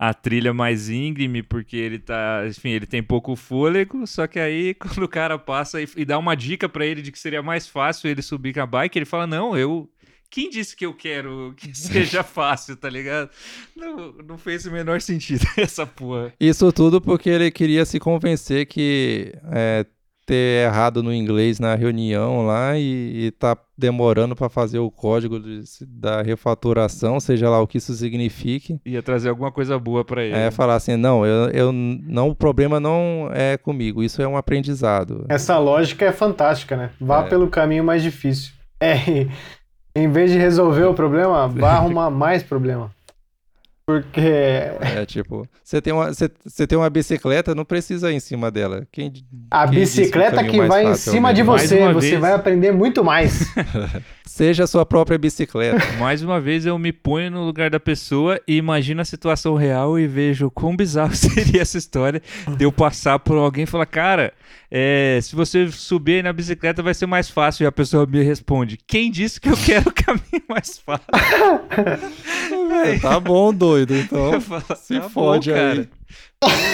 [0.00, 4.72] a trilha mais íngreme, porque ele tá, enfim, ele tem pouco fôlego, só que aí
[4.80, 7.68] quando o cara passa e, e dá uma dica pra ele de que seria mais
[7.68, 9.86] fácil ele subir com a bike, ele fala, não, eu...
[10.30, 13.28] Quem disse que eu quero que seja fácil, tá ligado?
[13.76, 16.32] Não, não fez o menor sentido essa porra.
[16.40, 19.84] Isso tudo porque ele queria se convencer que é,
[20.30, 25.40] ter errado no inglês na reunião lá e, e tá demorando para fazer o código
[25.40, 28.78] de- da refatoração, seja lá o que isso signifique.
[28.86, 30.36] Ia trazer alguma coisa boa pra ele.
[30.36, 34.36] É falar assim, não, eu, eu não, o problema não é comigo, isso é um
[34.36, 35.24] aprendizado.
[35.28, 36.90] Essa lógica é fantástica, né?
[37.00, 37.28] Vá É.
[37.28, 38.52] pelo caminho mais difícil.
[38.78, 39.26] É,
[39.96, 42.90] em vez de resolver o problema, vá arrumar mais problema.
[43.90, 48.20] Porque É tipo, você tem uma, você, você tem uma bicicleta, não precisa ir em
[48.20, 48.86] cima dela.
[48.92, 49.12] Quem,
[49.50, 52.20] a quem que bicicleta que mais vai em é cima de você, você vez.
[52.20, 53.52] vai aprender muito mais.
[54.30, 55.84] Seja a sua própria bicicleta.
[55.98, 59.98] Mais uma vez eu me ponho no lugar da pessoa e imagino a situação real
[59.98, 62.22] e vejo quão bizarro seria essa história
[62.56, 64.32] de eu passar por alguém e falar, cara,
[64.70, 67.64] é, se você subir aí na bicicleta vai ser mais fácil.
[67.64, 71.06] E a pessoa me responde, quem disse que eu quero o caminho mais fácil?
[72.86, 73.79] É, tá bom, doido.
[73.88, 75.88] Então, Eu falo, se "Tá bom, fode aí.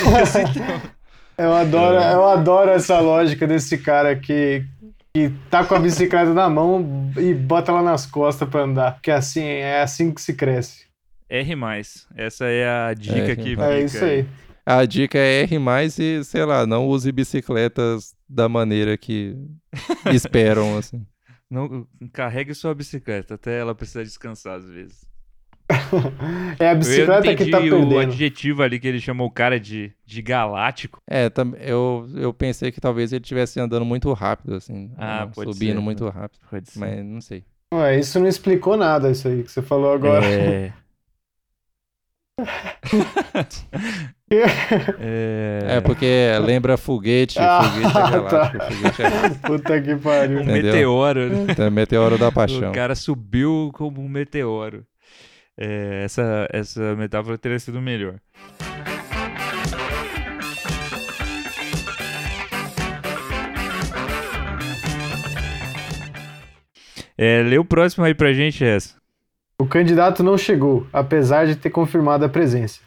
[0.05, 0.83] Beleza, então."
[1.39, 4.65] Eu adoro, eu adoro essa lógica desse cara que,
[5.15, 8.95] que tá com a bicicleta na mão e bota ela nas costas pra andar.
[8.95, 10.87] Porque assim, é assim que se cresce.
[11.29, 11.55] R+.
[12.17, 13.37] Essa é a dica R+.
[13.37, 14.27] que É fica isso aí.
[14.65, 19.37] A dica é R mais e, sei lá, não use bicicletas da maneira que
[20.15, 21.07] esperam, assim.
[21.51, 25.06] Não, carregue sua bicicleta até ela precisar descansar às vezes.
[26.61, 27.99] É a Eu bicicleta que entendi tá o perdendo.
[27.99, 31.01] adjetivo ali que ele chamou o cara de, de galáctico.
[31.11, 31.29] É,
[31.61, 34.93] eu, eu pensei que talvez ele estivesse andando muito rápido, assim.
[34.97, 36.41] Ah, ou pode Subindo ser, muito rápido.
[36.49, 36.79] Pode ser.
[36.79, 37.43] Mas não sei.
[37.75, 40.25] Ué, isso não explicou nada, isso aí que você falou agora.
[40.25, 40.73] É...
[45.01, 45.77] é...
[45.77, 46.07] É, porque
[46.45, 48.11] lembra foguete, Ah, foguete é tá.
[48.11, 49.31] galáctico, foguete é.
[49.47, 50.39] Puta que pariu.
[50.39, 50.73] um Entendeu?
[50.73, 51.47] meteoro, né?
[51.51, 52.71] Então, meteoro da paixão.
[52.71, 54.85] O cara subiu como um meteoro.
[55.59, 58.21] É, essa, essa metáfora teria sido melhor.
[67.19, 68.95] É, lê o próximo aí pra gente, essa.
[69.59, 72.81] O candidato não chegou, apesar de ter confirmado a presença.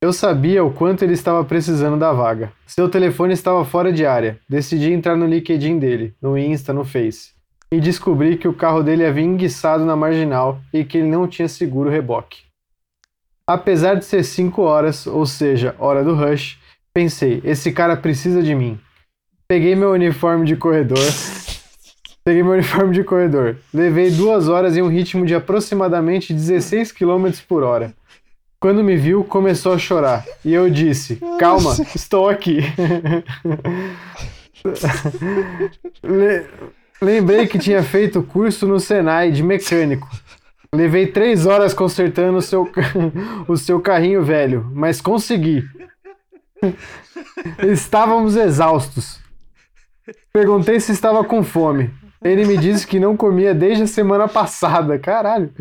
[0.00, 2.52] Eu sabia o quanto ele estava precisando da vaga.
[2.66, 4.38] Seu telefone estava fora de área.
[4.48, 7.32] Decidi entrar no LinkedIn dele, no Insta, no Face.
[7.72, 11.48] E descobri que o carro dele havia enguiçado na marginal e que ele não tinha
[11.48, 12.42] seguro reboque.
[13.46, 16.58] Apesar de ser 5 horas, ou seja, hora do rush,
[16.94, 18.78] pensei, esse cara precisa de mim.
[19.48, 20.98] Peguei meu uniforme de corredor,
[22.24, 23.58] Peguei meu uniforme de corredor.
[23.72, 27.92] Levei duas horas em um ritmo de aproximadamente 16 km por hora.
[28.58, 30.24] Quando me viu, começou a chorar.
[30.42, 32.60] E eu disse: Calma, estou aqui.
[36.02, 36.46] Le-
[37.04, 40.08] Lembrei que tinha feito curso no Senai de mecânico.
[40.74, 42.66] Levei três horas consertando o seu,
[43.46, 45.62] o seu carrinho velho, mas consegui.
[47.62, 49.20] Estávamos exaustos.
[50.32, 51.92] Perguntei se estava com fome.
[52.22, 54.98] Ele me disse que não comia desde a semana passada.
[54.98, 55.52] Caralho.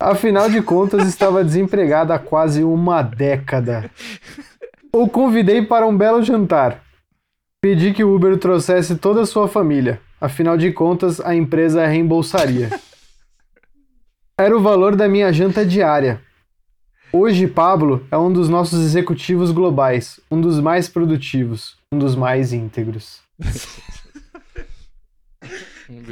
[0.00, 3.90] Afinal de contas, estava desempregado há quase uma década.
[4.90, 6.82] O convidei para um belo jantar.
[7.60, 10.00] Pedi que o Uber trouxesse toda a sua família.
[10.20, 12.70] Afinal de contas, a empresa reembolsaria.
[14.38, 16.20] Era o valor da minha janta diária.
[17.12, 22.52] Hoje, Pablo é um dos nossos executivos globais, um dos mais produtivos, um dos mais
[22.52, 23.20] íntegros.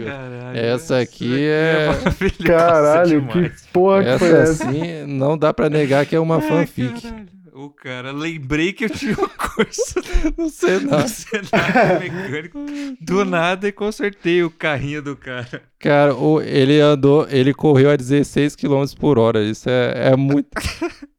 [0.05, 3.61] Caralho, Essa aqui é- maravilhosa Caralho, demais.
[3.63, 4.69] que porra que foi Essa essa?
[4.69, 7.03] assim, não dá pra negar que é uma Ai, fanfic.
[7.03, 7.27] caralho.
[7.57, 10.01] O cara, lembrei que eu tinha um curso
[10.37, 10.99] Não sei não.
[10.99, 12.59] no cenário mecânico
[13.01, 15.63] do nada e consertei o carrinho do cara.
[15.79, 19.41] Cara, o- ele andou, ele correu a 16 km por hora.
[19.45, 20.49] Isso é, é muito.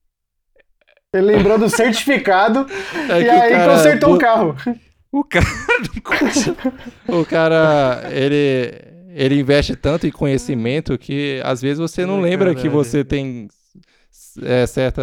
[1.13, 2.67] Ele lembrou do certificado
[3.10, 4.56] É e que aí cara consertou o carro.
[5.10, 5.45] O cara.
[7.08, 8.74] O cara, ele,
[9.13, 12.71] ele investe tanto em conhecimento que às vezes você não Ai, lembra que caralho.
[12.84, 13.48] você tem
[14.41, 15.02] é, certa,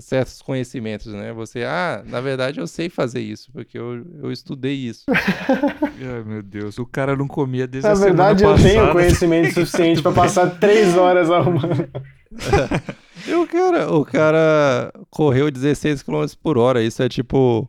[0.00, 1.32] certos conhecimentos, né?
[1.32, 5.04] Você, ah, na verdade eu sei fazer isso, porque eu, eu estudei isso.
[5.10, 8.92] Ai, meu Deus, o cara não comia desde Na a verdade, eu semana tenho passada.
[8.92, 11.88] conhecimento suficiente pra passar três horas arrumando.
[13.26, 16.80] E o cara, o cara correu 16 km por hora.
[16.82, 17.68] Isso é tipo.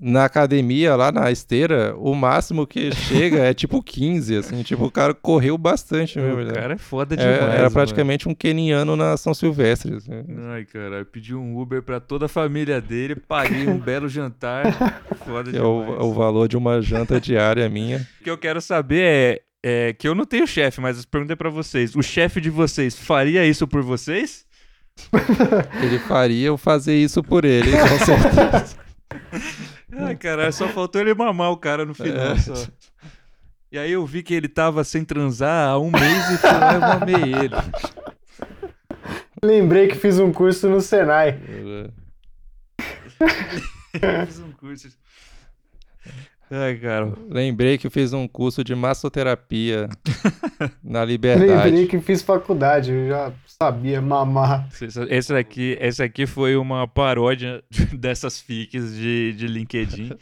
[0.00, 4.62] Na academia, lá na esteira, o máximo que chega é tipo 15, assim.
[4.62, 6.40] Tipo, o cara correu bastante mesmo.
[6.40, 6.52] O né?
[6.52, 7.40] cara é foda É, demais.
[7.52, 7.70] era mano.
[7.72, 9.94] praticamente um keniano na São Silvestre.
[9.96, 10.12] assim.
[10.50, 14.64] Ai, cara, eu pedi um Uber pra toda a família dele, paguei um belo jantar.
[15.26, 15.88] Foda Que é demais.
[16.00, 18.06] o, o valor de uma janta diária minha.
[18.20, 21.36] O que eu quero saber é, é que eu não tenho chefe, mas eu perguntei
[21.36, 21.94] pra vocês.
[21.96, 24.46] O chefe de vocês faria isso por vocês?
[25.82, 28.76] Ele faria eu fazer isso por ele, com certeza.
[29.92, 32.38] Ai, caralho, só faltou ele mamar o cara no final É.
[32.38, 32.54] só.
[33.70, 36.74] E aí eu vi que ele tava sem transar há um mês e fui lá
[36.74, 37.54] e mamei ele.
[39.42, 41.38] Lembrei que fiz um curso no Senai.
[44.26, 44.88] Fiz um curso.
[46.50, 47.12] Ai, cara.
[47.28, 49.88] Lembrei que eu fiz um curso de massoterapia
[50.82, 51.06] na Lembrei
[51.36, 51.86] Liberdade.
[51.86, 54.66] que fiz faculdade, eu já sabia mamar.
[55.10, 60.12] Esse aqui, esse aqui foi uma paródia dessas fics de, de LinkedIn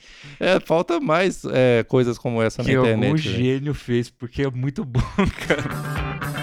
[0.40, 3.28] É, falta mais é, coisas como essa que na algum internet.
[3.28, 3.34] né?
[3.36, 5.00] gênio fez, porque é muito bom,
[5.46, 6.36] cara.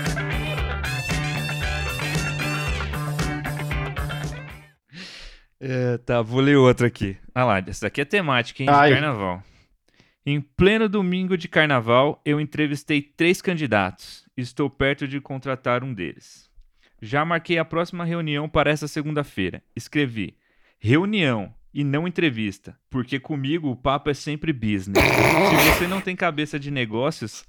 [5.60, 7.18] É, tá, vou ler outra aqui.
[7.34, 8.70] Ah lá, essa daqui é temática, hein?
[8.70, 8.92] De Ai.
[8.92, 9.42] carnaval.
[10.26, 14.26] Em pleno domingo de carnaval, eu entrevistei três candidatos.
[14.38, 16.50] Estou perto de contratar um deles.
[17.02, 19.62] Já marquei a próxima reunião para essa segunda-feira.
[19.76, 20.38] Escrevi:
[20.80, 25.04] reunião e não entrevista, porque comigo o papo é sempre business.
[25.04, 27.44] Se você não tem cabeça de negócios,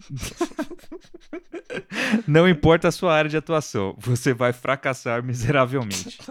[2.27, 6.19] não importa a sua área de atuação, você vai fracassar miseravelmente.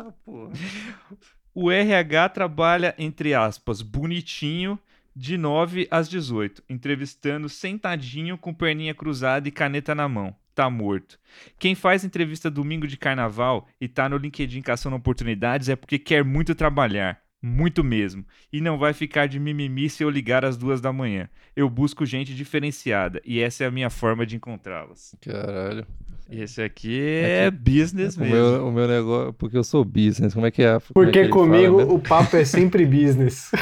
[1.55, 4.79] O RH trabalha, entre aspas, bonitinho,
[5.15, 10.35] de 9 às 18, entrevistando sentadinho com perninha cruzada e caneta na mão.
[10.55, 11.19] Tá morto.
[11.57, 16.23] Quem faz entrevista domingo de carnaval e tá no LinkedIn caçando oportunidades é porque quer
[16.23, 17.22] muito trabalhar.
[17.45, 18.23] Muito mesmo.
[18.53, 21.27] E não vai ficar de mimimi se eu ligar às duas da manhã.
[21.53, 25.13] Eu busco gente diferenciada e essa é a minha forma de encontrá-las.
[25.21, 25.85] Caralho.
[26.31, 28.33] Esse aqui é, business O mesmo.
[28.35, 29.33] meu, o meu negócio.
[29.33, 30.33] Porque eu sou business.
[30.33, 30.67] Como é que é?
[30.71, 31.93] Como é que Porque ele comigo fala, né?
[31.93, 33.51] o papo é sempre business.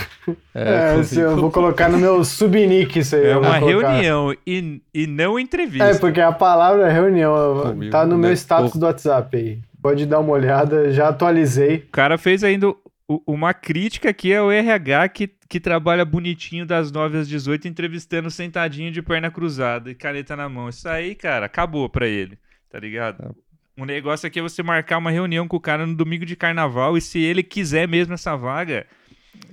[0.54, 3.26] É, se eu vou colocar no meu subnick isso aí.
[3.26, 5.86] É uma reunião e, e não entrevista.
[5.86, 7.64] É, porque a palavra é reunião.
[7.64, 8.28] Comigo, tá no né?
[8.28, 9.60] meu status do WhatsApp aí.
[9.82, 11.78] Pode dar uma olhada, já atualizei.
[11.78, 12.78] O cara fez ainda o-
[13.26, 18.92] uma crítica aqui ao RH que, que trabalha bonitinho das 9 às 18, entrevistando sentadinho
[18.92, 20.70] de perna cruzada e caneta na mão.
[20.70, 22.38] Isso aí, cara, acabou pra ele,
[22.70, 23.36] tá ligado?
[23.78, 26.98] O negócio aqui é você marcar uma reunião com o cara no domingo de carnaval
[26.98, 28.86] e se ele quiser mesmo essa vaga,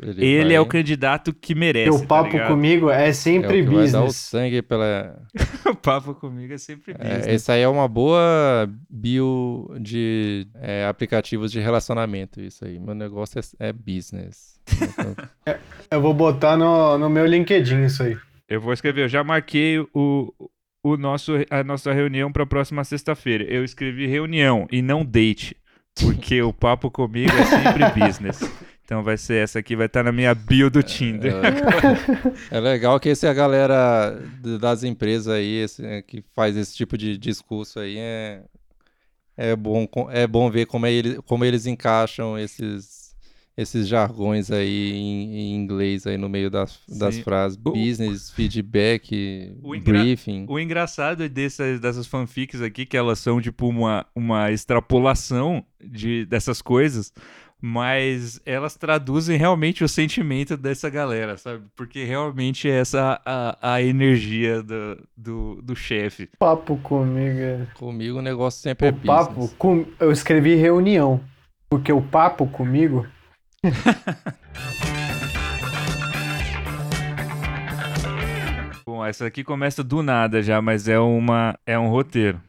[0.00, 1.90] Ele, ele vai- é o candidato que merece.
[1.90, 4.16] o papo tá comigo é é o sempre que vai dar o business.
[4.16, 5.20] sangue pela.
[5.66, 7.26] o papo comigo é sempre business.
[7.26, 12.40] É, essa aí é uma boa bio de é, aplicativos de relacionamento.
[12.40, 12.78] Isso aí.
[12.78, 14.60] Meu negócio é, é business.
[14.80, 15.14] Então,
[15.90, 18.16] Eu vou botar no, no meu LinkedIn isso aí.
[18.48, 20.32] Eu vou escrever, eu já marquei o,
[20.82, 23.44] o nosso, a nossa reunião para a próxima sexta-feira.
[23.44, 25.56] Eu escrevi reunião e não date,
[26.00, 28.40] porque o papo comigo é sempre business.
[28.88, 31.34] Então vai ser essa aqui, vai estar na minha bio do Tinder.
[32.50, 34.18] É legal que esse a galera
[34.58, 38.42] das empresas aí esse, é, que faz esse tipo de discurso aí é,
[39.36, 43.14] é bom é bom ver como, é ele, como eles encaixam esses
[43.58, 47.58] esses jargões aí em, em inglês aí no meio das, das frases.
[47.58, 50.46] Business feedback O briefing.
[50.48, 56.62] O engraçado dessas, dessas fanfics aqui, que elas são tipo uma, uma extrapolação de, dessas
[56.62, 57.12] coisas,
[57.60, 61.64] mas elas traduzem realmente o sentimento dessa galera, sabe?
[61.74, 66.28] Porque realmente é essa a, a energia do, do, do chefe.
[66.38, 67.66] Papo comigo é.
[67.74, 69.32] comigo o negócio sempre é O papo.
[69.32, 69.84] business Com...
[69.98, 71.20] Eu escrevi reunião.
[71.68, 73.06] Porque o papo comigo.
[78.86, 82.40] Bom, essa aqui começa do nada já, mas é uma é um roteiro.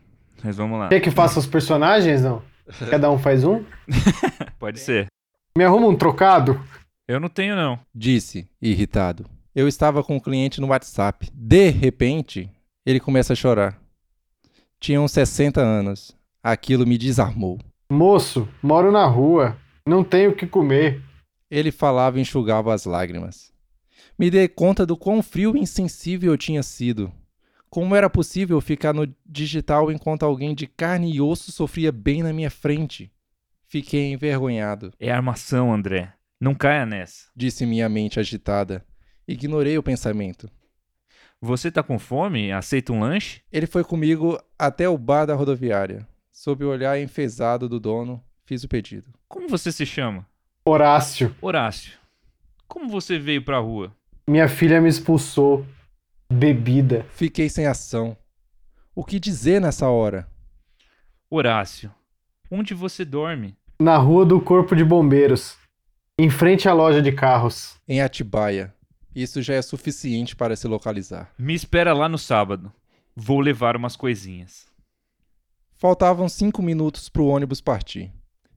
[0.42, 0.88] Mas vamos lá.
[0.88, 2.42] Quer que faça os personagens, não?
[2.90, 3.64] Cada um faz um?
[4.60, 5.08] Pode ser.
[5.58, 6.62] Me arruma um trocado?
[7.08, 7.80] Eu não tenho não.
[7.96, 12.48] disse irritado eu estava com um cliente no WhatsApp de repente
[12.86, 13.82] ele começa a chorar
[14.80, 17.58] tinha uns 60 anos aquilo me desarmou
[17.92, 19.58] Moço, moro na rua.
[19.84, 21.02] Não tenho o que comer.
[21.50, 23.52] Ele falava e enxugava as lágrimas.
[24.18, 27.12] Me dei conta do quão frio e insensível eu tinha sido.
[27.68, 32.32] Como era possível ficar no digital enquanto alguém de carne e osso sofria bem na
[32.32, 33.12] minha frente?
[33.70, 34.92] Fiquei envergonhado.
[35.00, 36.12] É armação, André.
[36.42, 37.30] Não caia nessa.
[37.36, 38.84] Disse minha mente agitada.
[39.28, 40.50] Ignorei o pensamento.
[41.40, 42.52] Você tá com fome?
[42.52, 43.44] Aceita um lanche?
[43.52, 46.08] Ele foi comigo até o bar da rodoviária.
[46.32, 49.14] Sob o olhar enfesado do dono, fiz o pedido.
[49.28, 50.28] Como você se chama?
[50.66, 51.36] Horácio.
[51.40, 52.00] Horácio.
[52.68, 53.96] Como você veio pra rua?
[54.28, 55.64] Minha filha me expulsou.
[56.28, 57.06] Bebida.
[57.12, 58.18] Fiquei sem ação.
[58.96, 60.28] O que dizer nessa hora?
[61.30, 61.94] Horácio.
[62.50, 63.59] Onde você dorme?
[63.82, 65.58] Na rua do Corpo de Bombeiros.
[66.20, 67.80] Em frente à loja de carros.
[67.88, 68.76] Em Atibaia.
[69.16, 71.34] Isso já é suficiente para se localizar.
[71.40, 72.74] Me espera lá no sábado.
[73.16, 74.68] Vou levar umas coisinhas.
[75.78, 78.12] Faltavam cinco minutos para o ônibus partir.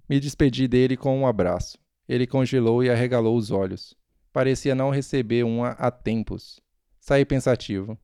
[0.09, 1.79] Me despedi dele com um abraço.
[2.09, 3.95] Ele congelou e arregalou os olhos.
[4.33, 6.61] Parecia não receber uma há tempos.
[6.99, 7.97] Saí pensativo.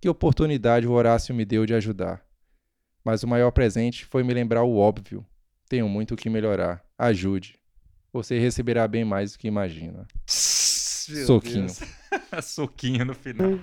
[0.00, 2.24] Que oportunidade o Horácio me deu de ajudar.
[3.04, 5.26] Mas o maior presente foi me lembrar o óbvio.
[5.70, 6.82] Tenho muito o que melhorar.
[6.98, 7.54] Ajude.
[8.12, 10.04] Você receberá bem mais do que imagina.
[11.08, 11.66] Meu Soquinho.
[12.42, 13.56] Soquinho no final.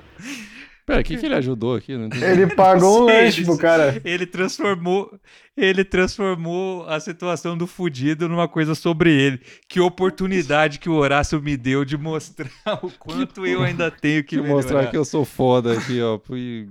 [0.86, 1.92] Pera, o que, que ele ajudou aqui?
[1.92, 4.02] Ele pagou um lanche pro cara.
[4.06, 5.20] Ele transformou,
[5.56, 9.42] ele transformou a situação do fudido numa coisa sobre ele.
[9.68, 12.50] Que oportunidade que o Horácio me deu de mostrar
[12.82, 14.92] o quanto eu ainda tenho que Que mostrar melhorar.
[14.92, 16.18] que eu sou foda aqui, ó.
[16.34, 16.70] E,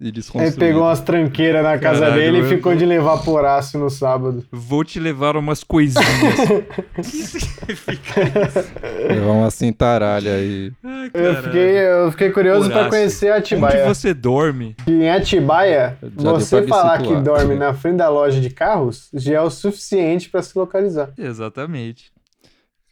[0.00, 3.78] e Ele pegou umas tranqueiras na casa Caralho, dele e ficou vou- de levar Horácio
[3.80, 4.44] no sábado.
[4.52, 6.04] Vou te levar umas coisinhas.
[6.98, 8.72] O que significa isso?
[9.08, 10.72] Levar uma cintaralha aí.
[10.84, 13.94] Ai, Eu fiquei, eu fiquei curioso pra Horácio, conhecer Onde Atibaia.
[13.94, 14.76] você dorme?
[14.84, 17.18] Que em Atibaia, Já você falar situar.
[17.18, 21.10] que dorme na frente da loja de carros já é o suficiente pra se localizar.
[21.16, 22.12] Exatamente.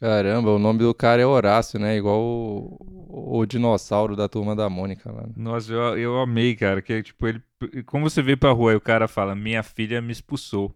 [0.02, 1.96] Caramba, o nome do cara é Horácio, né?
[1.96, 5.28] Igual o, o dinossauro da turma da Mônica lá.
[5.36, 6.82] Nossa, eu, eu amei, cara.
[6.82, 7.40] Que tipo, ele.
[7.86, 10.74] Como você veio pra rua e o cara fala: Minha filha me expulsou.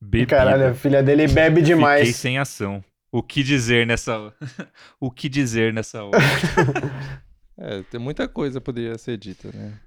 [0.00, 0.30] Bebida.
[0.30, 2.16] Caralho, a filha dele bebe Fiquei demais.
[2.16, 2.82] sem ação.
[3.12, 4.34] O que dizer nessa
[4.98, 6.18] O que dizer nessa hora?
[7.60, 9.80] É, tem muita coisa que poderia ser dita, né?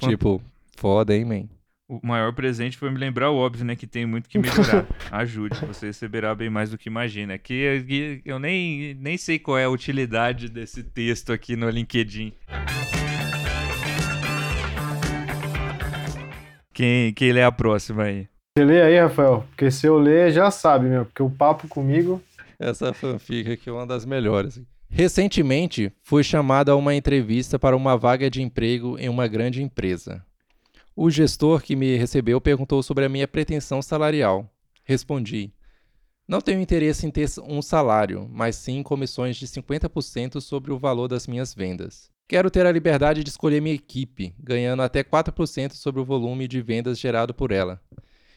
[0.00, 0.42] Tipo,
[0.76, 1.48] foda, hein, man?
[1.92, 3.76] O maior presente foi me lembrar o óbvio, né?
[3.76, 4.86] Que tem muito que melhorar.
[5.12, 7.36] Ajude, você receberá bem mais do que imagina.
[7.36, 12.32] Que, que eu nem, nem sei qual é a utilidade desse texto aqui no LinkedIn.
[16.72, 18.26] Quem, quem lê a próxima aí?
[18.56, 19.44] Você lê aí, Rafael?
[19.50, 21.04] Porque se eu ler, já sabe, meu.
[21.04, 22.22] Porque o papo comigo.
[22.58, 24.58] Essa fanfic aqui é uma das melhores.
[24.88, 30.24] Recentemente, fui chamado a uma entrevista para uma vaga de emprego em uma grande empresa.
[30.94, 34.52] O gestor que me recebeu perguntou sobre a minha pretensão salarial.
[34.84, 35.50] Respondi:
[36.28, 41.08] Não tenho interesse em ter um salário, mas sim comissões de 50% sobre o valor
[41.08, 42.10] das minhas vendas.
[42.28, 46.60] Quero ter a liberdade de escolher minha equipe, ganhando até 4% sobre o volume de
[46.60, 47.80] vendas gerado por ela.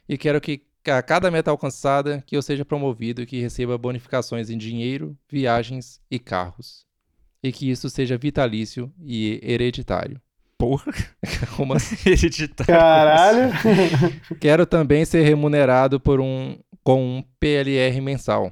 [0.08, 4.50] E quero que a cada meta alcançada que eu seja promovido e que receba bonificações
[4.50, 6.86] em dinheiro, viagens e carros.
[7.44, 10.22] E que isso seja vitalício e hereditário.
[10.58, 10.94] Porra,
[11.56, 11.96] Como assim?
[12.10, 12.66] hereditário.
[12.66, 13.52] Caralho!
[14.40, 18.52] Quero também ser remunerado por um com um PLR mensal.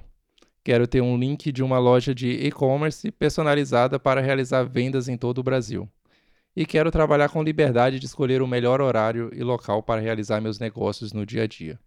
[0.64, 5.40] Quero ter um link de uma loja de e-commerce personalizada para realizar vendas em todo
[5.40, 5.88] o Brasil.
[6.56, 10.60] E quero trabalhar com liberdade de escolher o melhor horário e local para realizar meus
[10.60, 11.80] negócios no dia a dia.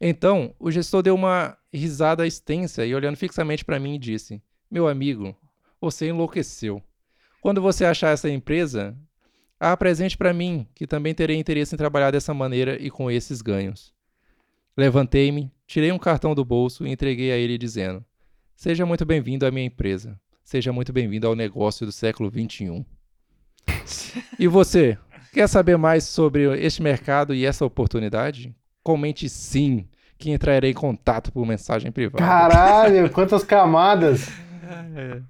[0.00, 5.36] Então, o gestor deu uma risada extensa e olhando fixamente para mim disse: Meu amigo,
[5.80, 6.82] você enlouqueceu.
[7.40, 8.96] Quando você achar essa empresa,
[9.58, 13.40] a apresente para mim, que também terei interesse em trabalhar dessa maneira e com esses
[13.40, 13.92] ganhos.
[14.76, 18.04] Levantei-me, tirei um cartão do bolso e entreguei a ele dizendo:
[18.56, 20.18] Seja muito bem-vindo à minha empresa.
[20.44, 22.84] Seja muito bem-vindo ao negócio do século XXI.
[24.38, 24.98] e você,
[25.32, 28.54] quer saber mais sobre este mercado e essa oportunidade?
[28.82, 29.88] Comente sim,
[30.18, 32.24] que entrarei em contato por mensagem privada.
[32.24, 34.28] Caralho, quantas camadas!
[34.96, 35.20] É.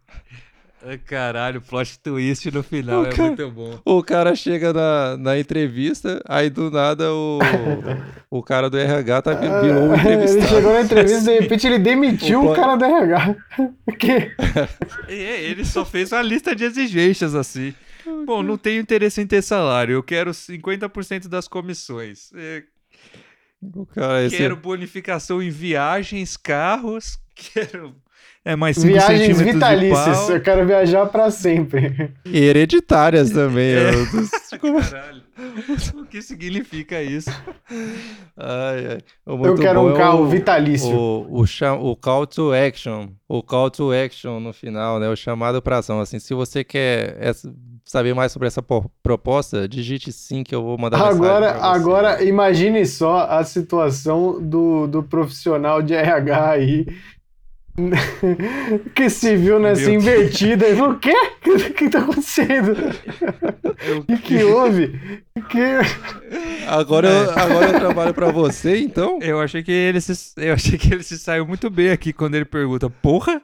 [0.87, 3.81] Ah, Caralho, plot twist no final O é cara- muito bom.
[3.85, 7.39] O cara chega na, na entrevista, aí do nada o,
[8.31, 10.39] o cara do RH tá, virou um entrevistado.
[10.41, 13.37] Ele chegou na entrevista e de repente ele demitiu O o cara do RH.
[13.87, 14.33] O quê?
[15.09, 17.75] É, ele só fez uma lista de exigências assim.
[18.27, 22.31] Bom, não tenho interesse em ter salário, eu quero 50% das comissões.
[22.35, 22.63] É,
[23.75, 27.95] O cara, esse, Quero bonificação em viagens, carros, quero
[28.47, 30.19] É mais 5 Viagens vitalícias.
[30.19, 30.31] pau.
[30.33, 32.13] Eu quero viajar pra sempre.
[32.27, 33.73] E hereditárias também.
[33.73, 33.91] É.
[33.95, 34.05] eu-
[34.91, 35.23] Caralho.
[35.95, 37.31] O que significa isso?
[38.37, 38.99] Ai, ai.
[39.27, 40.95] O Eu quero um é carro o- vitalício.
[40.95, 43.09] O, o, o call to action.
[43.29, 45.09] O call to action no final, né?
[45.09, 46.01] O chamado pra ação.
[46.01, 47.53] Assim, se você quer essa-
[47.85, 51.59] saber mais sobre essa po- proposta, digite sim que eu vou mandar mensagem Agora, pra
[51.61, 51.67] você.
[51.81, 56.87] agora imagine só a situação do, do profissional de RH aí.
[58.95, 60.03] que se viu nessa Meu Deus.
[60.05, 61.13] invertida e falou: o quê?
[61.47, 62.73] O que tá acontecendo?
[63.87, 65.23] Eu- O que, que houve?
[65.49, 65.59] Que...
[66.69, 67.11] Agora, É.
[67.25, 69.19] eu, agora eu trabalho pra você, então?
[69.21, 72.35] Eu achei que ele se, eu achei que ele se saiu muito bem aqui quando
[72.37, 73.43] ele pergunta, porra,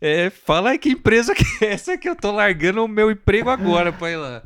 [0.00, 3.48] é, fala aí que empresa que é essa que eu tô largando o meu emprego
[3.48, 4.42] agora pra ir lá.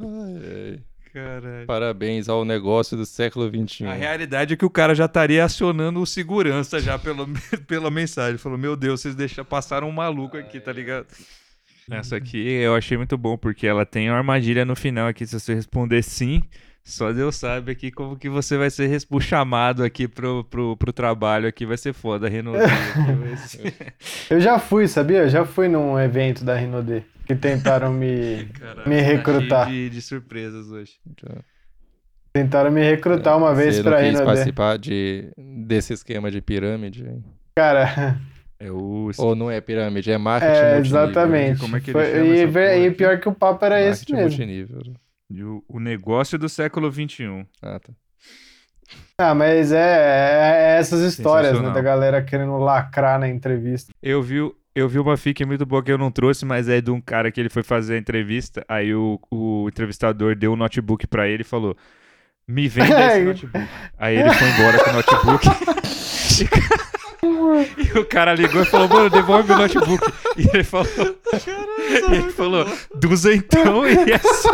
[0.00, 0.78] Ai, ai.
[1.16, 1.66] Caralho.
[1.66, 3.86] Parabéns ao negócio do século XXI.
[3.86, 7.26] A realidade é que o cara já estaria acionando o segurança já pelo,
[7.66, 8.36] pela mensagem.
[8.36, 11.06] Falou, meu Deus, vocês deixam, passaram um maluco aqui, tá ligado?
[11.90, 15.26] Essa aqui eu achei muito bom, porque ela tem uma armadilha no final aqui.
[15.26, 16.42] Se você responder sim,
[16.88, 20.92] só Deus sabe aqui como que você vai ser o chamado aqui pro, pro, pro
[20.92, 21.66] trabalho aqui.
[21.66, 22.58] Vai ser foda, Renault.
[24.30, 25.18] Eu já fui, sabia?
[25.18, 29.68] Eu já fui num evento da Rinode que tentaram me, Caralho, me tá recrutar.
[29.68, 30.92] de, de surpresas hoje.
[32.32, 34.24] Tentaram me recrutar uma vez Você pra não quis Rinode.
[34.26, 35.32] participar de,
[35.66, 37.04] desse esquema de pirâmide?
[37.04, 37.24] hein?
[37.56, 38.16] Cara,
[38.60, 39.10] É o.
[39.18, 41.00] Ou não é pirâmide, é marketing é, multinível.
[41.02, 41.60] exatamente.
[41.60, 44.12] Como é que ele Foi- chama e, e pior que o papo era esse Marketing
[44.12, 44.28] mesmo.
[44.28, 44.82] multinível.
[45.30, 47.46] E o, o negócio do século XXI.
[47.62, 47.92] Ah, tá.
[49.18, 51.70] Ah, mas é, é- é essas histórias, né?
[51.70, 53.92] Da galera querendo lacrar na entrevista.
[54.02, 54.36] Eu vi,
[54.74, 57.32] eu vi uma fic muito boa que eu não trouxe, mas é de um cara
[57.32, 58.64] que ele foi fazer a entrevista.
[58.68, 61.76] Aí o, o entrevistador deu um notebook pra ele e falou:
[62.46, 63.66] Me venda esse notebook.
[63.98, 65.46] Aí ele foi embora com o notebook.
[67.76, 70.12] E o cara ligou e falou, mano, devolve meu notebook.
[70.36, 74.48] E ele falou, e ele falou, duzentão e assim.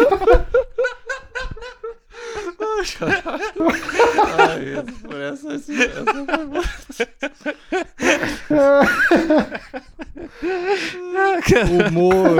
[4.38, 6.64] Ai, essa, por essa, essa, essa foi boa.
[11.88, 12.38] Humor.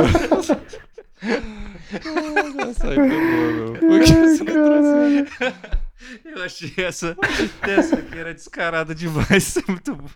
[1.24, 3.72] Ah, essa aí foi boa, meu.
[3.74, 5.81] Por que você não trouxe?
[6.24, 7.16] Eu achei essa,
[7.62, 9.56] essa aqui era descarada demais.
[9.68, 10.08] Muito bom.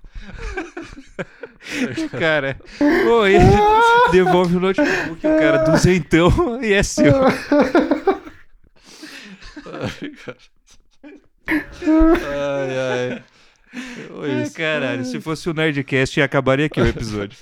[2.05, 3.45] O cara, pô, ele
[4.13, 7.13] devolve o notebook, o cara, duzentão e é seu.
[11.49, 14.43] Ai, ai.
[14.43, 14.55] Isso.
[14.55, 17.39] caralho, se fosse o Nerdcast, acabaria aqui o episódio.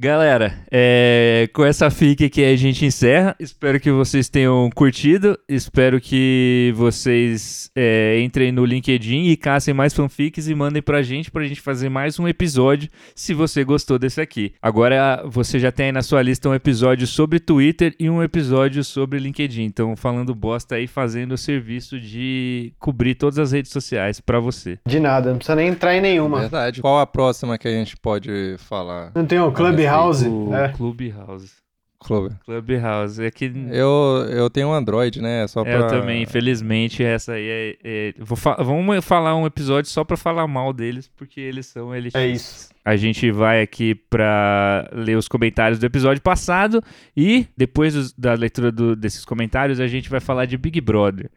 [0.00, 3.34] Galera, é, com essa fic aqui a gente encerra.
[3.40, 5.36] Espero que vocês tenham curtido.
[5.48, 11.32] Espero que vocês é, entrem no LinkedIn e caçem mais fanfics e mandem pra gente
[11.32, 14.54] pra gente fazer mais um episódio se você gostou desse aqui.
[14.62, 18.84] Agora você já tem aí na sua lista um episódio sobre Twitter e um episódio
[18.84, 19.64] sobre LinkedIn.
[19.64, 24.78] Então, falando bosta aí, fazendo o serviço de cobrir todas as redes sociais pra você.
[24.86, 26.42] De nada, não precisa nem entrar em nenhuma.
[26.42, 26.80] Verdade.
[26.80, 29.10] Qual a próxima que a gente pode falar?
[29.16, 29.50] Não tem o
[29.88, 30.26] Clubhouse?
[30.28, 30.72] O É.
[30.72, 31.67] Clubhouse.
[32.00, 32.32] Clover?
[32.44, 33.22] Clubhouse.
[33.22, 35.46] É que Eu, eu tenho um Android, né?
[35.48, 35.72] Só pra...
[35.72, 37.76] É, Eu também, infelizmente, essa aí é.
[37.82, 41.94] é- vou fa- vamos falar um episódio só pra falar mal deles, porque eles são
[41.94, 42.14] eles.
[42.14, 42.68] É isso.
[42.84, 46.82] A gente vai aqui pra ler os comentários do episódio passado
[47.16, 51.28] e depois dos- da leitura do- desses comentários a gente vai falar de Big Brother.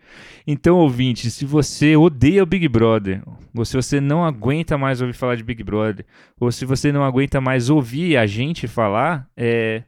[0.47, 3.21] Então, ouvinte, se você odeia o Big Brother,
[3.55, 6.05] ou se você não aguenta mais ouvir falar de Big Brother,
[6.39, 9.83] ou se você não aguenta mais ouvir a gente falar, é,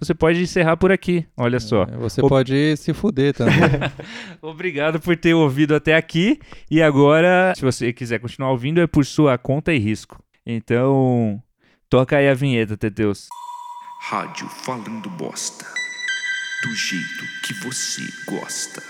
[0.00, 1.26] você pode encerrar por aqui.
[1.36, 1.84] Olha só.
[1.98, 3.54] Você O- pode se fuder também.
[4.42, 6.40] Obrigado por ter ouvido até aqui.
[6.70, 10.22] E agora, se você quiser continuar ouvindo, é por sua conta e risco.
[10.46, 11.40] Então,
[11.88, 13.28] toca aí a vinheta, Teteus.
[14.08, 15.64] Rádio Falando Bosta.
[16.64, 18.82] Do jeito que você gosta.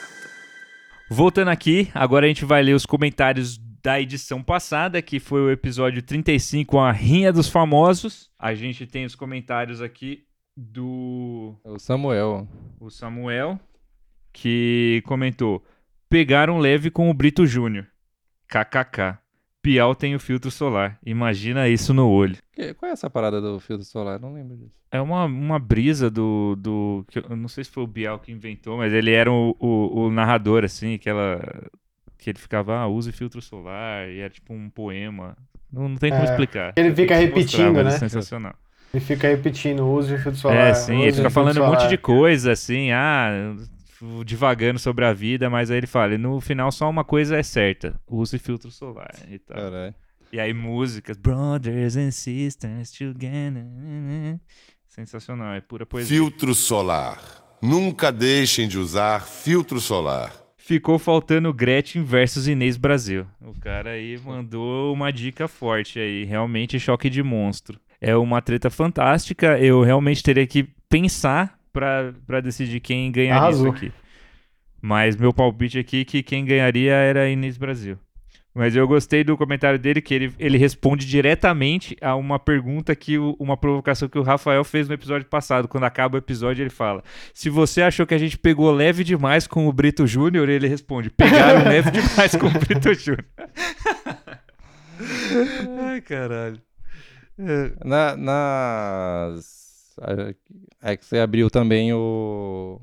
[1.10, 5.50] Voltando aqui, agora a gente vai ler os comentários da edição passada, que foi o
[5.50, 8.28] episódio 35, a Rinha dos Famosos.
[8.38, 10.24] A gente tem os comentários aqui
[10.60, 12.46] do o Samuel.
[12.78, 13.58] o Samuel,
[14.32, 15.64] que comentou:
[16.08, 17.86] Pegaram leve com o Brito Júnior.
[18.48, 19.18] KKK.
[19.62, 20.98] Piau tem o filtro solar.
[21.04, 22.36] Imagina isso no olho.
[22.52, 24.18] Que- Qual é essa parada do filtro solar?
[24.18, 24.78] Não lembro disso.
[24.90, 26.56] É uma, uma brisa do.
[26.56, 29.54] do que eu não sei se foi o Bial que inventou, mas ele era o,
[29.60, 31.40] o, o narrador, assim, que ela.
[32.18, 35.36] Que ele ficava, ah, use filtro solar, e era tipo um poema.
[35.72, 36.72] Não, não tem como É, explicar.
[36.76, 37.90] ele fica repetindo, é né?
[37.92, 38.54] sensacional.
[38.92, 40.56] Ele fica repetindo, use o filtro solar.
[40.56, 43.54] É, sim, ele fica falando um monte de coisa, assim, ah,
[44.24, 48.00] divagando sobre a vida, mas aí ele fala, no final só uma coisa é certa,
[48.08, 49.56] use filtro solar e tal.
[49.56, 49.94] Caralho.
[50.32, 53.64] E aí músicas, brothers and sisters together.
[54.88, 56.16] Sensacional, é pura poesia.
[56.16, 57.20] Filtro solar.
[57.62, 60.32] Nunca deixem de usar filtro solar.
[60.56, 63.26] Ficou faltando Gretchen versus Inês Brasil.
[63.40, 67.78] O cara aí mandou uma dica forte aí, realmente choque de monstro.
[68.00, 73.68] É uma treta fantástica, eu realmente teria que pensar pra, pra decidir quem ganharia Arrasou.
[73.68, 73.92] isso aqui.
[74.80, 77.98] Mas meu palpite aqui é que quem ganharia era a Inês Brasil.
[78.52, 83.16] Mas eu gostei do comentário dele, que ele, ele responde diretamente a uma pergunta que
[83.16, 85.68] o- uma provocação que o Rafael fez no episódio passado.
[85.68, 89.46] Quando acaba o episódio, ele fala: Se você achou que a gente pegou leve demais
[89.46, 93.24] com o Brito Júnior, ele responde: Pegaram leve demais com o Brito Júnior.
[95.86, 96.60] Ai, caralho.
[97.40, 99.96] É, Na, nas.
[100.82, 102.80] É que você abriu também o.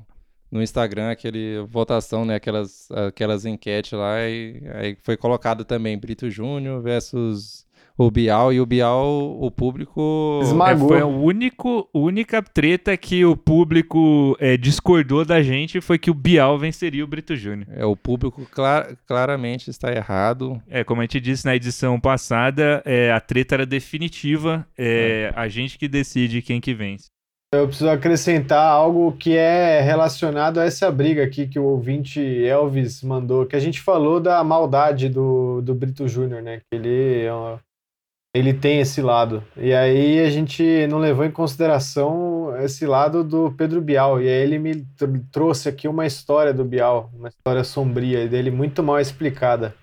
[0.50, 2.36] No Instagram, aquele votação, né?
[2.36, 4.18] Aquelas, aquelas enquetes lá.
[4.22, 7.67] E aí foi colocado também Brito Júnior versus
[7.98, 8.52] o Bial.
[8.52, 10.38] E o Bial, o público.
[10.42, 15.98] Esma- É, foi a único, única treta que o público é, discordou da gente foi
[15.98, 17.66] que o Bial venceria o Brito Júnior.
[17.72, 20.62] É, o público clar- claramente está errado.
[20.68, 25.48] É, como a gente disse na edição passada, é, a treta era definitiva, é, a
[25.48, 27.06] gente que decide quem que vence.
[27.52, 33.02] Eu preciso acrescentar algo que é relacionado a essa briga aqui que o ouvinte Elvis
[33.02, 36.58] mandou, que a gente falou da maldade do, do Brito Júnior, né?
[36.70, 37.58] Que ele, é uma-
[38.38, 39.42] ele tem esse lado.
[39.56, 44.20] E aí a gente não levou em consideração esse lado do Pedro Bial.
[44.20, 48.50] E aí ele me tr- trouxe aqui uma história do Bial, uma história sombria dele,
[48.50, 49.74] muito mal explicada.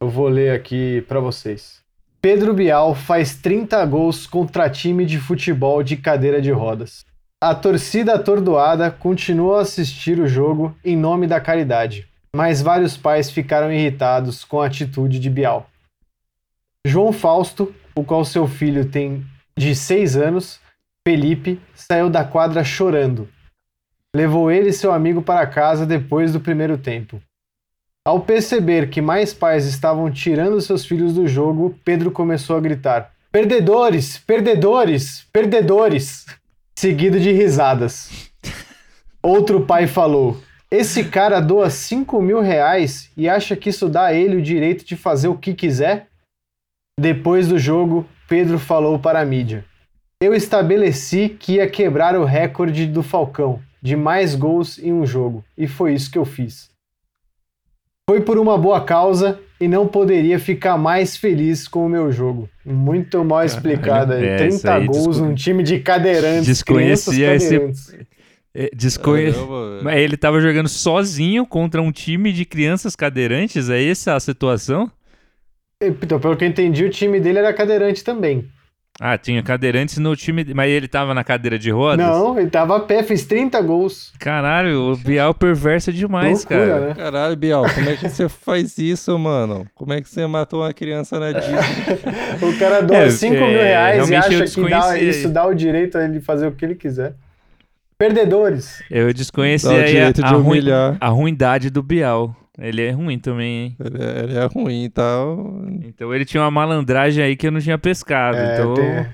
[0.00, 1.80] Eu vou ler aqui para vocês.
[2.20, 7.04] Pedro Bial faz 30 gols contra time de futebol de cadeira de rodas.
[7.40, 13.30] A torcida atordoada continuou a assistir o jogo em nome da caridade, mas vários pais
[13.30, 15.66] ficaram irritados com a atitude de Bial.
[16.84, 19.24] João Fausto, o qual seu filho tem
[19.56, 20.60] de 6 anos,
[21.06, 23.28] Felipe, saiu da quadra chorando.
[24.14, 27.22] Levou ele e seu amigo para casa depois do primeiro tempo.
[28.04, 33.12] Ao perceber que mais pais estavam tirando seus filhos do jogo, Pedro começou a gritar:
[33.30, 34.18] Perdedores!
[34.18, 35.24] Perdedores!
[35.32, 36.26] Perdedores!
[36.76, 38.32] Seguido de risadas.
[39.22, 44.14] Outro pai falou: Esse cara doa 5 mil reais e acha que isso dá a
[44.14, 46.11] ele o direito de fazer o que quiser?
[47.02, 49.64] Depois do jogo, Pedro falou para a mídia:
[50.20, 55.44] Eu estabeleci que ia quebrar o recorde do Falcão, de mais gols em um jogo,
[55.58, 56.70] e foi isso que eu fiz.
[58.08, 62.48] Foi por uma boa causa e não poderia ficar mais feliz com o meu jogo.
[62.64, 64.24] Muito mal explicado aí.
[64.24, 66.46] é, isso 30 aí, gols num time de cadeirantes.
[66.46, 67.94] Desconhecia crianças esse- cadeirantes.
[68.54, 69.32] É, desconhe-
[69.82, 74.88] Mas ele tava jogando sozinho contra um time de crianças cadeirantes, é essa a situação?
[75.88, 78.48] Então, pelo que eu entendi, o time dele era cadeirante também.
[79.00, 82.06] Ah, tinha cadeirantes no time, mas ele tava na cadeira de rodas?
[82.06, 84.12] Não, ele tava a pé, fez 30 gols.
[84.20, 86.80] Caralho, o Bial perverso é demais, Loucura, cara.
[86.88, 86.94] né?
[86.94, 89.66] Caralho, Bial, como é que você faz isso, mano?
[89.74, 91.56] Como é que você matou uma criança na Disney?
[92.46, 95.54] O cara doa É, 5 é, mil reais e acha que dá, isso dá o
[95.54, 97.14] direito a ele fazer o que ele quiser.
[97.96, 98.82] Perdedores.
[98.90, 100.60] Eu desconheci a, direito de a, ruim-
[101.00, 102.36] a ruindade do Bial.
[102.58, 103.76] Ele é ruim também, hein?
[103.80, 105.64] Ele é, ele é ruim e tal.
[105.82, 108.36] Então ele tinha uma malandragem aí que eu não tinha pescado.
[108.36, 109.06] É, então tem-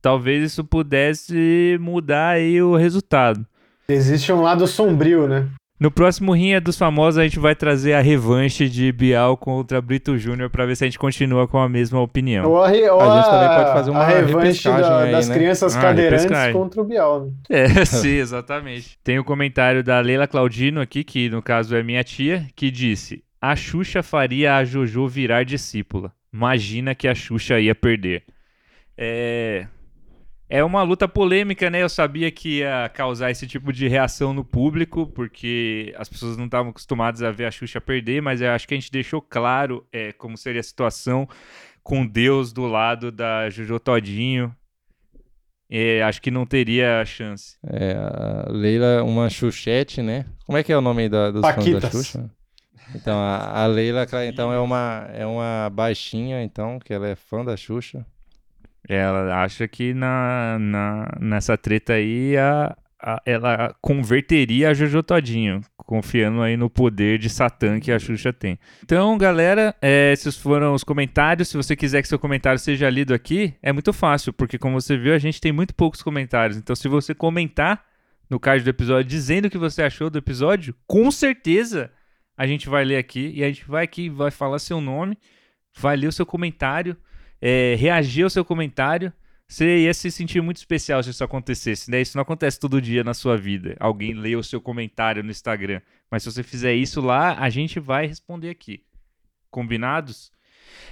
[0.00, 3.44] talvez isso pudesse mudar aí o resultado.
[3.88, 5.48] Existe um lado sombrio, né?
[5.80, 10.18] No próximo Rinha dos Famosos a gente vai trazer a revanche de Bial contra Brito
[10.18, 12.44] Júnior pra ver se a gente continua com a mesma opinião.
[12.50, 15.28] Ou a, re- ou A gente também pode fazer uma a revanche da- aí, das
[15.30, 15.34] né?
[15.34, 16.52] crianças Ah, cadeirantes repescagem.
[16.52, 17.24] contra o Bial.
[17.24, 17.32] Né?
[17.48, 18.98] É, sim, exatamente.
[19.02, 23.24] Tem o comentário da Leila Claudino aqui, que no caso é minha tia, que disse:
[23.40, 26.12] A Xuxa faria a Jojo virar discípula.
[26.30, 28.22] Imagina que a Xuxa ia perder.
[28.98, 29.66] É.
[30.52, 31.80] É uma luta polêmica, né?
[31.80, 36.46] Eu sabia que ia causar esse tipo de reação no público, porque as pessoas não
[36.46, 39.86] estavam acostumadas a ver a Xuxa perder, mas eu acho que a gente deixou claro
[39.92, 41.28] é, como seria a situação
[41.84, 44.52] com Deus do lado da Jojo Todinho.
[45.70, 47.56] É, acho que não teria chance.
[47.64, 50.26] É, a Leila, uma Xuxete, né?
[50.44, 51.92] Como é que é o nome da, dos fãs da Paquitas.
[51.92, 52.30] Xuxa?
[52.92, 57.44] Então, a, a Leila, então, é uma, é uma baixinha, então, que ela é fã
[57.44, 58.04] da Xuxa.
[58.88, 65.60] Ela acha que na, na, nessa treta aí a, a- ela converteria a Jojo Todinho,
[65.76, 68.58] confiando aí no poder de Satã que a Xuxa tem.
[68.82, 71.48] Então, galera, é, esses foram os comentários.
[71.48, 74.96] Se você quiser que seu comentário seja lido aqui, é muito fácil, porque como você
[74.96, 76.56] viu, a gente tem muito poucos comentários.
[76.56, 77.84] Então, se você comentar,
[78.28, 81.90] no card do episódio dizendo o que você achou do episódio, com certeza
[82.36, 85.18] a gente vai ler aqui e a gente vai aqui, vai falar seu nome,
[85.76, 86.96] vai ler o seu comentário,
[87.40, 89.12] é, reagir ao seu comentário.
[89.48, 92.00] Você ia se sentir muito especial se isso acontecesse, né?
[92.00, 93.76] Isso não acontece todo dia na sua vida.
[93.80, 95.80] Alguém lê o seu comentário no Instagram.
[96.08, 98.84] Mas se você fizer isso lá, a gente vai responder aqui.
[99.50, 100.30] Combinados?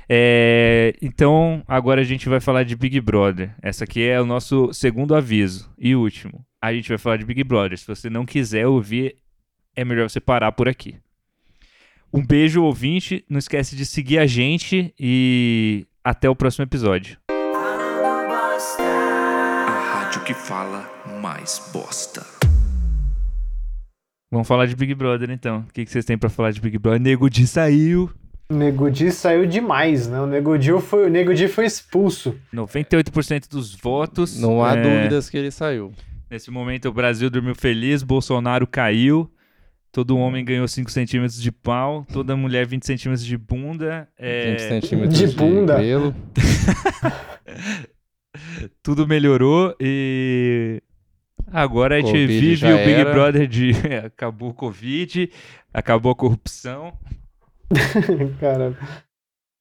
[0.09, 3.55] É, então, agora a gente vai falar de Big Brother.
[3.63, 6.45] Essa aqui é o nosso segundo aviso e último.
[6.61, 7.79] A gente vai falar de Big Brother.
[7.79, 9.17] Se você não quiser ouvir,
[9.77, 10.97] é melhor você parar por aqui.
[12.13, 13.25] Um beijo, ouvinte.
[13.29, 17.19] Não esquece de seguir a gente e até o próximo episódio.
[19.67, 20.91] A rádio que fala
[21.21, 22.25] mais bosta.
[24.33, 25.67] Vamos falar de Big Brother então.
[25.69, 26.99] O que, que vocês têm pra falar de Big Brother?
[27.01, 28.11] Nego Di saiu.
[28.51, 30.19] O Nego Di saiu demais, né?
[30.19, 32.35] O Nego Di foi, o Nego Di foi expulso.
[32.55, 34.41] 98% dos votos.
[34.41, 35.93] Não há É, dúvidas que ele saiu.
[36.31, 39.31] Nesse momento o Brasil dormiu feliz, Bolsonaro caiu.
[39.91, 44.07] Todo homem ganhou 5 centímetros de pau, toda mulher 20 centímetros de bunda.
[44.19, 45.77] é, 20 centímetros de de, bunda.
[45.77, 46.15] pelo.
[48.83, 50.83] tudo melhorou e
[51.51, 53.13] agora a gente Covid vive o Big era.
[53.13, 53.73] Brother de
[54.05, 55.31] acabou o Covid,
[55.73, 56.93] acabou a corrupção.
[58.41, 58.77] Cara.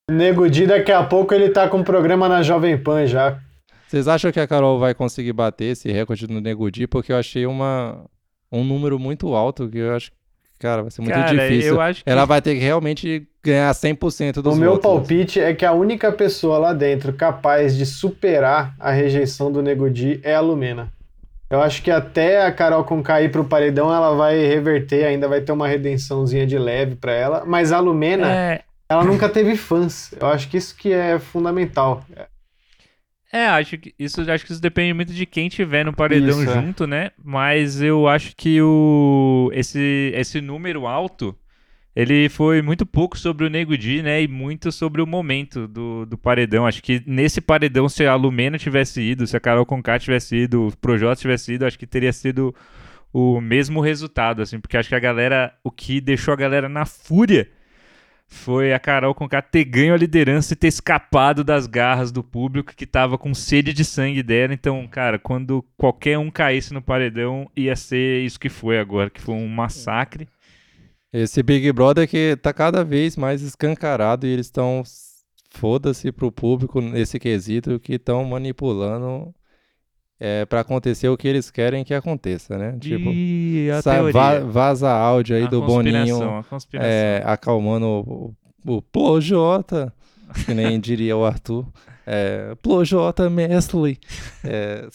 [0.09, 3.41] Nego Di, daqui a pouco ele tá com um programa na Jovem Pan já.
[3.87, 6.87] Vocês acham que a Carol vai conseguir bater esse recorde no Nego Di?
[6.87, 8.05] Porque eu achei uma,
[8.51, 10.17] um número muito alto que eu acho que,
[10.59, 11.73] cara, vai ser muito Cara, difícil.
[11.75, 14.83] eu acho que Ela vai ter que realmente ganhar 100% dos o meu votos.
[14.83, 19.89] palpite é que a única pessoa lá dentro capaz de superar a rejeição do Nego
[19.89, 20.91] Di é a Lumena.
[21.49, 25.39] Eu acho que até a Carol com cair pro paredão, ela vai reverter, ainda vai
[25.39, 27.43] ter uma redençãozinha de leve pra ela.
[27.45, 30.11] Mas a Lumena, é, ela nunca teve fãs.
[30.19, 32.03] Eu acho que isso que é fundamental.
[33.31, 36.49] É, acho que isso acho que isso depende muito de quem tiver no paredão Isso,
[36.49, 36.53] é.
[36.53, 37.11] junto, né?
[37.21, 41.35] Mas eu acho que o esse esse número alto
[41.93, 44.21] ele foi muito pouco sobre o Nego Di, né?
[44.21, 46.67] E muito sobre o momento do, do paredão.
[46.67, 50.67] Acho que nesse paredão, se a Lumena tivesse ido, se a Carol Conká tivesse ido,
[50.67, 52.53] o Projota tivesse ido, acho que teria sido
[53.11, 56.85] o mesmo resultado, assim, porque acho que a galera, o que deixou a galera na
[56.85, 57.49] fúria
[58.27, 62.75] foi a Carol Conká ter ganho a liderança e ter escapado das garras do público
[62.75, 64.53] que tava com sede de sangue dela.
[64.53, 69.21] Então, cara, quando qualquer um caísse no paredão, ia ser isso que foi agora, que
[69.21, 70.27] foi um massacre.
[71.11, 74.83] Esse Big Brother que tá cada vez mais escancarado e eles estão
[75.49, 79.33] foda-se pro público nesse quesito que estão manipulando
[80.19, 82.75] é, para acontecer o que eles querem que aconteça, né?
[82.79, 84.11] Tipo, e a sa- teoria.
[84.13, 86.43] va- vaza áudio aí a do Boninho a
[86.79, 88.33] é, acalmando o,
[88.65, 89.93] o Plojota,
[90.45, 91.65] que nem diria o Arthur.
[92.05, 93.99] É, Plojota Mesli.
[94.43, 94.87] É,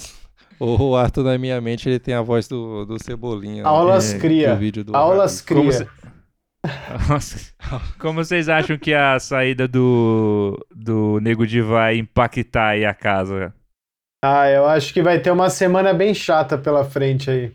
[0.58, 3.64] o Arthur, na minha mente, ele tem a voz do, do Cebolinha.
[3.64, 4.54] Aulas é, cria.
[4.54, 5.72] do vídeo do Aulas Como cria.
[5.72, 5.88] se-
[7.08, 7.52] Nossa.
[7.98, 13.52] Como vocês acham que a saída do, do Nego Di vai impactar aí a casa?
[14.24, 17.52] Ah, eu acho que vai ter uma semana bem chata pela frente aí.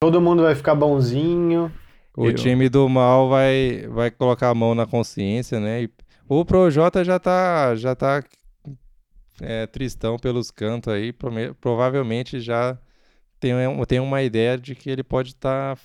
[0.00, 1.72] Todo mundo vai ficar bonzinho.
[2.16, 5.82] O Eu- time do mal vai, vai colocar a mão na consciência, né?
[5.82, 5.90] E
[6.28, 8.22] o Projota já tá, já tá
[9.40, 11.12] é, tristão pelos cantos aí.
[11.60, 12.78] Provavelmente já
[13.40, 15.76] tem, um- tem uma ideia de que ele pode estar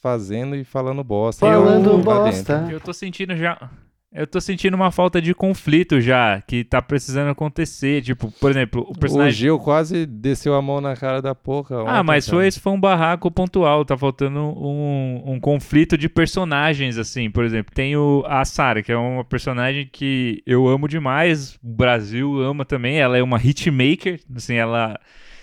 [0.00, 1.46] fazendo e falando bosta.
[1.46, 2.66] Falando lá bosta.
[2.70, 3.70] Eu tô sentindo já.
[4.16, 8.00] Eu tô sentindo uma falta de conflito já, que tá precisando acontecer.
[8.00, 9.38] Tipo, por exemplo, o O personagem.
[9.38, 11.82] Gil quase desceu a mão na cara da Poca.
[11.86, 13.84] Ah, mas foi, esse foi um barraco pontual.
[13.84, 17.30] Tá faltando um, um conflito de personagens, assim.
[17.30, 21.56] Por exemplo, tem o, a Sarah, que é uma personagem que eu amo demais.
[21.62, 22.98] O Brasil ama também.
[22.98, 24.18] Ela é uma hitmaker.
[24.34, 24.98] Assim, ela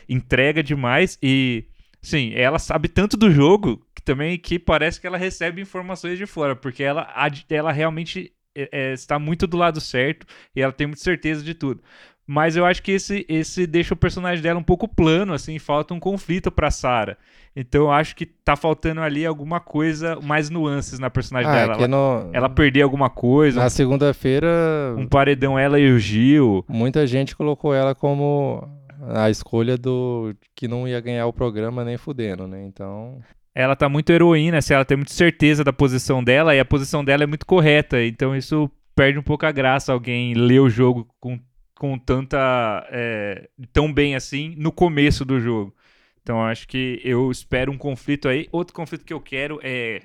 [0.09, 1.19] entrega demais.
[1.21, 1.65] E,
[2.01, 6.25] sim, ela sabe tanto do jogo que também que parece que ela recebe informações de
[6.25, 6.55] fora.
[6.55, 7.07] Porque ela,
[7.51, 10.25] ela realmente é, é, está muito do lado certo
[10.55, 11.81] e ela tem muita certeza de tudo.
[12.25, 15.93] Mas eu acho que esse, esse deixa o personagem dela um pouco plano, assim, falta
[15.93, 17.17] um conflito pra Sarah.
[17.53, 21.73] Então eu acho que tá faltando ali alguma coisa, mais nuances na personagem Ah, dela.
[21.73, 24.47] é que Ela, no- ela perder alguma coisa, na segunda-feira
[24.97, 26.63] um paredão ela e o Gil.
[26.67, 28.65] muita gente colocou ela como
[29.13, 32.63] a escolha do que não ia ganhar o programa nem fudendo, né?
[32.65, 33.19] Então,
[33.55, 37.05] Ela tá muito heroína, assim, ela tem muita certeza da posição dela e a posição
[37.05, 38.03] dela é muito correta.
[38.03, 41.39] Então isso perde um pouco a graça alguém ler o jogo com,
[41.75, 42.87] com tanta.
[42.91, 45.75] é, tão bem assim no começo do jogo.
[46.21, 48.47] Então acho que eu espero um conflito aí.
[48.51, 50.01] Outro conflito que eu quero é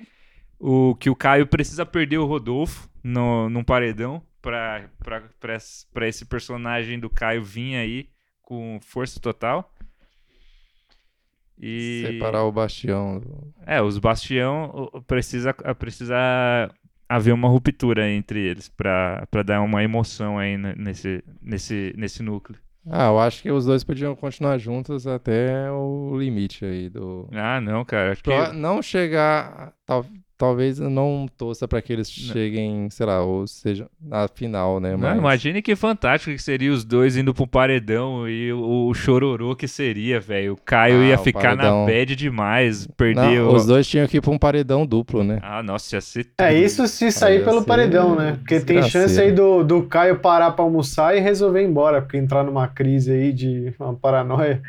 [0.59, 7.09] o que o Caio precisa perder o Rodolfo no, num paredão pra esse personagem do
[7.09, 8.09] Caio vir aí
[8.41, 9.73] com força total.
[11.59, 13.21] E Separar o bastião.
[13.65, 16.15] é, os bastião precisa precisa
[17.07, 22.57] haver uma ruptura entre eles pra dar uma emoção aí ne- nesse nesse nesse núcleo.
[22.89, 27.27] Ah, eu acho que os dois podiam continuar juntos até o limite aí do.
[27.33, 29.73] Ah, não, cara, que não chegar.
[29.85, 30.05] Tal,
[30.39, 32.33] talvez eu não torça pra que eles Não.
[32.33, 34.91] cheguem, sei lá, ou seja, na final, né?
[34.93, 38.93] Não, Mas imagine que fantástico que seria os dois indo pro paredão e o, o
[38.93, 40.53] chororô que seria, velho.
[40.53, 41.81] O Caio Ah, ia o ficar paredão.
[41.81, 43.53] na bad demais, perder Não, o...
[43.53, 45.39] os dois tinham que ir pra um paredão duplo, né?
[45.43, 48.37] Ah, nossa, ia ser É, isso se sair ia pelo ser paredão, né?
[48.39, 52.15] Porque tem chance aí do, do Caio parar pra almoçar e resolver ir embora, porque
[52.17, 54.61] entrar numa crise aí de uma paranoia.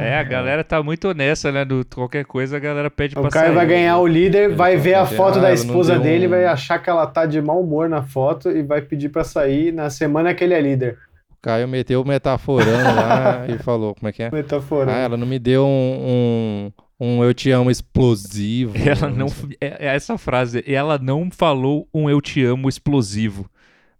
[0.00, 1.64] É, a galera tá muito honesta, né?
[1.64, 3.54] Do qualquer coisa a galera pede O pra Caio sair.
[3.54, 6.30] vai ganhar o líder, Ele vai ver a foto "Ah, da não esposa dele, um-
[6.30, 9.72] vai achar que ela tá de mau humor na foto e vai pedir pra sair
[9.72, 10.98] na semana que ele é líder.
[11.30, 14.30] O Caio meteu o metaforando lá e falou, como é que é?
[14.30, 14.92] Metafora.
[14.92, 16.70] Ah, ela não me deu um,
[17.00, 18.74] um, um eu te amo explosivo.
[18.84, 19.26] Ela não.
[19.60, 20.64] É, é essa frase.
[20.66, 23.48] Ela não falou um eu te amo explosivo.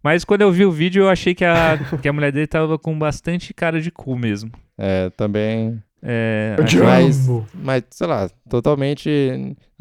[0.07, 2.79] Mas quando eu vi o vídeo, eu achei que a, que a mulher dele tava
[2.79, 4.49] com bastante cara de cu mesmo.
[4.77, 5.81] É, também.
[6.01, 7.45] É, Eu te Mas- amo.
[7.53, 9.09] Mas, sei lá, totalmente.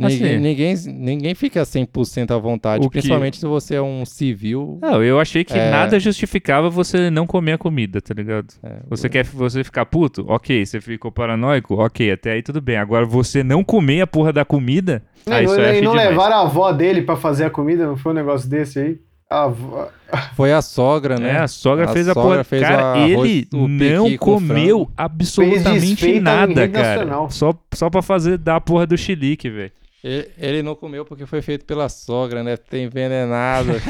[0.03, 0.19] Assim.
[0.25, 4.79] Ninguém, ninguém, ninguém fica 100% à vontade, O que- principalmente se você é um civil.
[4.83, 5.71] Não, eu achei que É.
[5.71, 8.53] nada justificava você não comer a comida, tá ligado?
[8.65, 10.25] É, Você quer você ficar puto?
[10.27, 10.65] Ok.
[10.67, 11.75] Você ficou paranoico?
[11.75, 12.77] Ok, até aí tudo bem.
[12.79, 15.03] Agora você não comer a porra da comida?
[15.27, 17.51] Não, ah, isso não, eu e achei não levaram a avó dele pra fazer a
[17.51, 18.99] comida, não foi um negócio desse aí?
[19.29, 19.89] A avó...
[20.37, 21.31] Foi a sogra, né?
[21.31, 22.45] É, a sogra A fez a sogra porra.
[22.45, 24.93] fez cara, ele não comeu frango.
[24.97, 26.99] absolutamente nada, cara.
[26.99, 27.31] nacional.
[27.31, 29.73] Só, só pra fazer dar a porra do chilique, velho.
[30.07, 32.57] Ele, ele não comeu porque foi feito pela sogra, né?
[32.57, 33.73] Tem envenenado.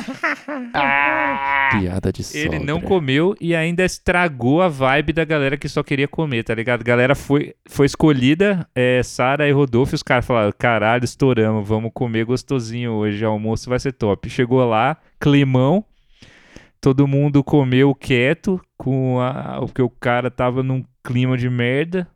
[1.79, 2.57] Piada de sogra.
[2.57, 6.55] Ele não comeu e ainda estragou a vibe da galera que só queria comer, tá
[6.55, 6.81] ligado?
[6.81, 11.91] A galera foi, foi escolhida, é, Sara e Rodolfo, os caras falaram: caralho, estouramos, vamos
[11.93, 14.31] comer gostosinho hoje, o almoço vai ser top.
[14.31, 15.85] Chegou lá, climão,
[16.81, 22.09] todo mundo comeu quieto, com a, porque o cara tava num clima de merda.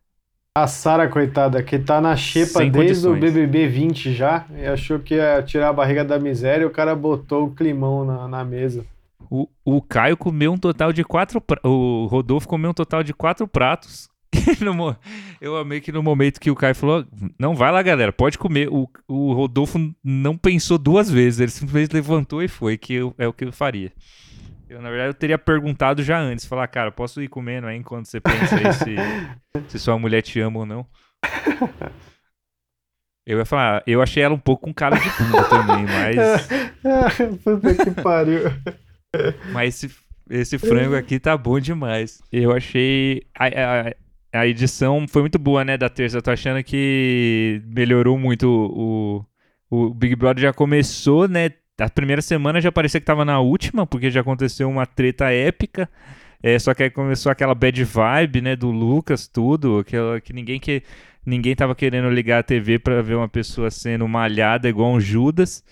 [0.62, 3.32] A Sara, coitada, que tá na xepa Sem desde o condições.
[3.34, 6.94] BBB 20 já, e achou que ia tirar a barriga da miséria e o cara
[6.94, 8.84] botou o climão na, na mesa.
[9.30, 11.40] O, o Caio comeu um total de quatro.
[11.40, 14.08] pra- O Rodolfo comeu um total de quatro pratos.
[14.60, 14.96] No
[15.40, 17.04] Eu amei que no momento que o Caio falou:
[17.38, 18.68] Não, vai lá, galera, pode comer.
[18.70, 23.26] O, o Rodolfo não pensou duas vezes, ele simplesmente levantou e foi, que eu- é
[23.26, 23.90] o que eu faria.
[24.70, 28.06] Eu, na verdade, eu teria perguntado já antes: falar, cara, posso ir comendo aí enquanto
[28.06, 28.96] você pensa aí se,
[29.68, 30.86] se sua mulher te ama ou não?
[33.26, 36.48] Eu ia falar, eu achei ela um pouco com cara de bunda também, mas.
[37.42, 38.42] Puta que pariu.
[39.52, 39.96] Mas esse,
[40.30, 42.22] esse frango aqui tá bom demais.
[42.30, 43.24] Eu achei.
[43.34, 45.76] A, a, a edição foi muito boa, né?
[45.76, 46.18] Da terça.
[46.18, 49.26] Eu tô achando que melhorou muito o,
[49.68, 51.50] o, o Big Brother já começou, né?
[51.80, 55.88] A primeira semana já parecia que tava na última, porque já aconteceu uma treta épica.
[56.42, 60.58] É, só que aí começou aquela bad vibe, né, do Lucas, tudo, aquela que ninguém
[60.58, 60.82] que
[61.24, 65.62] ninguém tava querendo ligar a TV pra ver uma pessoa sendo malhada igual um Judas.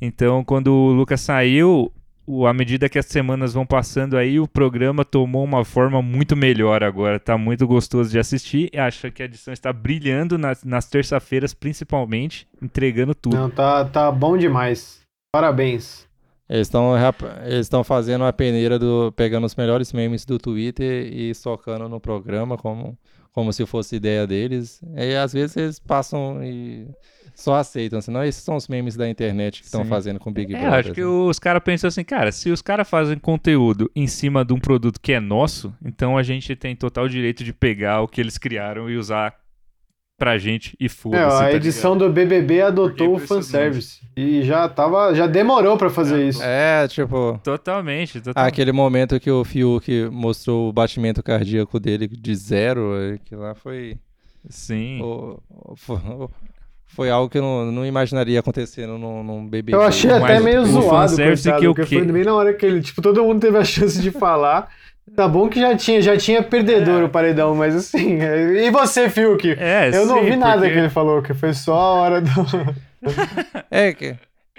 [0.00, 1.92] Então, quando o Lucas saiu,
[2.26, 6.34] o- à medida que as semanas vão passando aí, o programa tomou uma forma muito
[6.34, 7.20] melhor agora.
[7.20, 8.70] Tá muito gostoso de assistir.
[8.78, 13.36] Acho que a edição está brilhando nas, nas terça-feiras, principalmente, entregando tudo.
[13.36, 15.03] Não, tá, tá bom demais.
[15.34, 16.08] Parabéns.
[16.48, 16.70] Eles
[17.60, 22.56] estão fazendo a peneira do pegando os melhores memes do Twitter e socando no programa
[22.56, 22.96] como
[23.32, 24.80] como se fosse ideia deles.
[24.96, 26.86] E às vezes eles passam e
[27.34, 30.54] só aceitam, senão esses são os memes da internet que estão fazendo com o Big
[30.54, 30.78] É, Brother.
[30.78, 31.06] acho que né?
[31.06, 35.00] os caras pensam assim, cara, se os caras fazem conteúdo em cima de um produto
[35.00, 38.88] que é nosso, então a gente tem total direito de pegar o que eles criaram
[38.88, 39.34] e usar
[40.16, 41.36] pra gente e É, foda-se.
[41.36, 42.08] a tá edição ligado?
[42.08, 44.00] do BBB adotou o fanservice.
[44.16, 45.12] E já tava.
[45.14, 46.40] Já demorou pra fazer isso.
[46.42, 48.48] É, tipo, Totalmente, totalmente.
[48.52, 53.54] aquele momento que o Fiuk mostrou o batimento cardíaco dele de zero, eh, que lá
[53.54, 53.96] foi
[54.48, 55.00] Sim.
[55.02, 55.98] o- o- foi,
[56.86, 59.74] foi algo que eu não, não imaginaria acontecendo num, num BBB.
[59.76, 63.02] Eu achei até meio zoado, coitado, que porque foi bem na hora que ele, tipo,
[63.02, 64.68] todo mundo teve a chance de falar.
[65.14, 67.04] Tá bom que já tinha, já tinha perdedor É.
[67.04, 69.48] o paredão, mas assim, é- e você, Fiuk?
[69.58, 72.20] É, Eu não sim, vi nada porque- que ele falou, que foi só a hora
[72.20, 72.30] do.
[73.70, 74.16] É que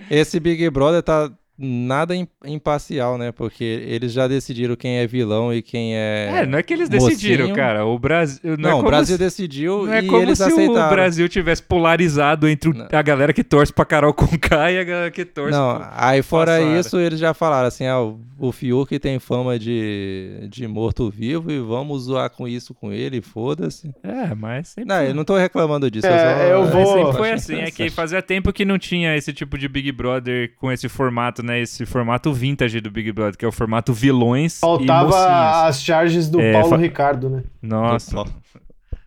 [0.09, 3.31] esse Big Brother tá, nada im- imparcial, né?
[3.31, 6.31] Porque eles já decidiram quem é vilão e quem é.
[6.41, 7.55] É, não é que eles decidiram, mocinho.
[7.55, 7.85] cara.
[7.85, 8.39] O Brasil.
[8.43, 10.87] Não, Não, é o Brasil se- decidiu Não é e como eles se aceitaram.
[10.87, 12.87] o Brasil tivesse polarizado entre Não.
[12.91, 16.21] a galera que torce pra Carol Conká e a galera que torce Não, pro- aí
[16.21, 16.79] fora Passara.
[16.79, 22.03] isso, eles já falaram assim: ah, o- Fiuk tem fama de, de morto-vivo e vamos
[22.03, 23.91] zoar com isso com ele, foda-se.
[24.03, 24.89] É, mas sempre.
[24.93, 26.07] Não, eu não tô reclamando disso.
[26.07, 29.15] É, só- eu vou- sempre eu foi assim, é que fazia tempo que não tinha
[29.15, 31.61] esse tipo de Big Brother com esse formato, né?
[31.61, 35.67] Esse formato vintage do Big Brother, que é o formato vilões e Faltava mocinhos.
[35.69, 37.43] as charges do É, Paulo fa- Ricardo, né?
[37.61, 38.33] Nossa, Paulo.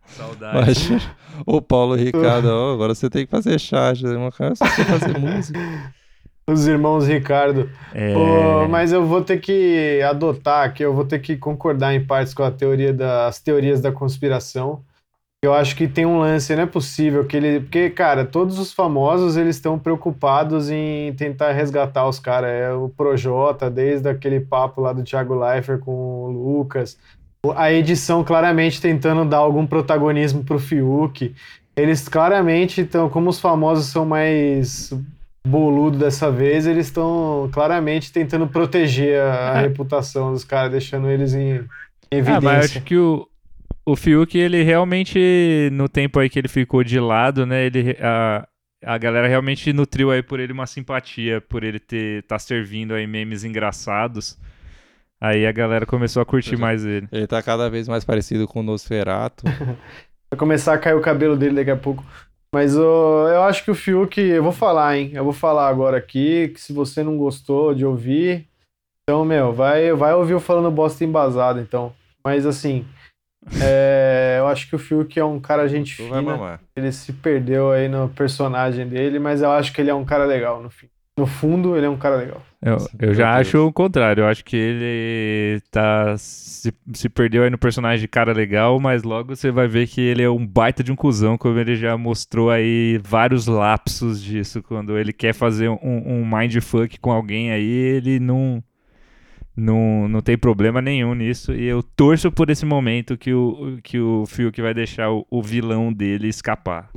[0.07, 0.57] saudade.
[0.67, 1.09] Mas,
[1.47, 5.59] o Paulo Ricardo, ó, agora você tem que fazer charge, uma cara só fazer música.
[6.51, 7.69] Os irmãos Ricardo.
[7.93, 12.03] É, Pô, mas eu vou ter que adotar aqui, eu vou ter que concordar em
[12.03, 14.81] partes com a teoria das teorias da conspiração.
[15.45, 18.73] Eu acho que tem um lance, não é possível que ele, porque cara, todos os
[18.73, 24.81] famosos eles estão preocupados em tentar resgatar os caras, é o Projota, desde aquele papo
[24.81, 26.99] lá do Thiago Leifert com o Lucas,
[27.55, 31.33] a edição claramente tentando dar algum protagonismo pro Fiuk.
[31.77, 34.93] Eles claramente estão, como os famosos são mais
[35.47, 39.63] boludo dessa vez, eles estão claramente tentando proteger a, a É.
[39.63, 41.65] reputação dos caras, deixando eles em,
[42.11, 42.79] em Ah, mas evidência.
[42.79, 43.28] acho que o,
[43.91, 48.47] o Fiuk, ele realmente, no tempo aí que ele ficou de lado, né, ele, a,
[48.85, 53.07] a galera realmente nutriu aí por ele uma simpatia, por ele ter, tá servindo aí
[53.07, 54.39] memes engraçados.
[55.19, 57.09] Aí a galera começou a curtir mais ele.
[57.11, 59.45] Ele tá cada vez mais parecido com o Nosferato.
[60.31, 62.05] Vai começar a cair o cabelo dele daqui a pouco.
[62.55, 65.11] Mas ô, eu acho que o Fiuk, eu vou falar, hein?
[65.15, 68.47] Eu vou falar agora aqui, que se você não gostou de ouvir,
[69.03, 71.95] então, meu, vai, vai ouvir eu falando bosta embasado, então.
[72.23, 72.87] Mas assim,
[73.63, 76.61] é, eu acho que o Fiuk é um cara gente Tu fina.
[76.77, 80.25] Ele se perdeu aí no personagem dele, mas eu acho que ele é um cara
[80.25, 80.89] legal no fim.
[81.19, 82.41] No fundo, ele é um cara legal.
[82.63, 83.49] Eu, eu já Deus.
[83.49, 84.23] acho o contrário.
[84.23, 89.03] Eu acho que ele tá se, se perdeu aí no personagem de cara legal, mas
[89.03, 91.97] logo você vai ver que ele é um baita de um cuzão, como ele já
[91.97, 94.63] mostrou aí vários lapsos disso.
[94.63, 98.63] Quando ele quer fazer um, um mindfuck com alguém aí, ele não,
[99.59, 101.53] não, não tem problema nenhum nisso.
[101.53, 105.43] E eu torço por esse momento que o, que o Fiuk vai deixar o, o
[105.43, 106.89] vilão dele escapar.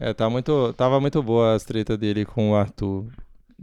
[0.00, 3.04] É, tá muito, tava muito boa as tretas dele com o Arthur.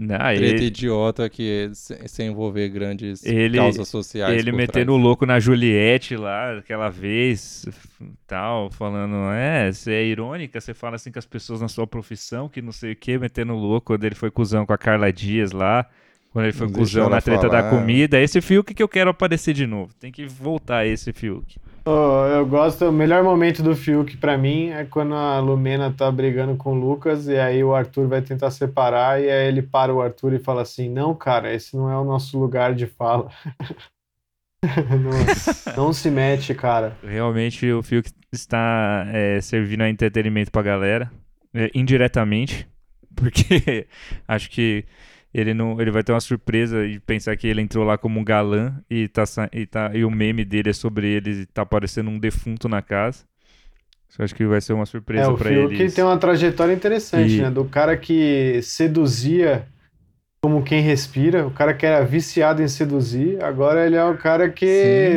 [0.10, 4.40] Ah, Treta ele, idiota que sem, envolver grandes Ele- causas sociais.
[4.40, 7.68] Ele metendo o louco na Juliette lá, aquela vez,
[8.26, 12.50] tal, falando, é, você é irônica, você fala assim com as pessoas na sua profissão,
[12.50, 15.14] que não sei o que, metendo o louco, quando ele foi cuzão com a Carla
[15.14, 15.88] Dias lá,
[16.34, 17.70] quando ele foi Não cuzão na treta da falar.
[17.70, 21.58] comida, esse Fiuk que eu quero aparecer de novo, tem que voltar esse Fiuk.
[21.86, 26.10] Oh, eu gosto, o melhor momento do Fiuk pra mim é quando a Lumena tá
[26.12, 29.94] brigando com o Lucas e aí o Arthur vai tentar separar e aí ele para
[29.94, 33.30] o Arthur e fala assim: Não, cara, esse não é o nosso lugar de fala.
[35.76, 36.98] não, não se mete, cara.
[37.04, 41.12] Realmente o Fiuk está é, servindo a entretenimento pra galera,
[41.54, 42.66] é, indiretamente,
[43.14, 43.88] porque
[44.26, 44.86] acho que
[45.34, 48.24] ele não, ele vai ter uma surpresa e pensar que ele entrou lá como um
[48.24, 52.20] galã e tá, e tá e o meme dele é sobre ele tá parecendo um
[52.20, 53.24] defunto na casa.
[54.10, 55.86] Isso acho que vai ser uma É, surpresa pra Fiuk ele.
[55.86, 55.96] isso.
[55.96, 57.50] tem uma trajetória interessante, E- né?
[57.50, 59.66] Do cara que seduzia
[60.40, 64.50] como quem respira, o cara que era viciado em seduzir, agora ele é o cara
[64.50, 64.68] que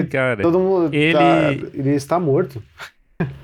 [0.02, 0.40] Sim, cara.
[0.40, 2.62] todo mundo ele- tá, ele está morto.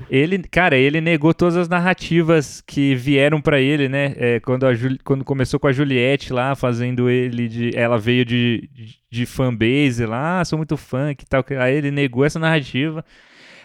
[0.09, 4.13] Ele, cara, ele negou todas as narrativas que vieram pra ele, né?
[4.17, 7.75] É, quando, a Juli- quando começou com a Juliette lá, fazendo ele de.
[7.75, 11.43] Ela veio de, de, de fanbase lá, ah, sou muito fã que tal.
[11.43, 13.03] que- Aí ele negou essa narrativa.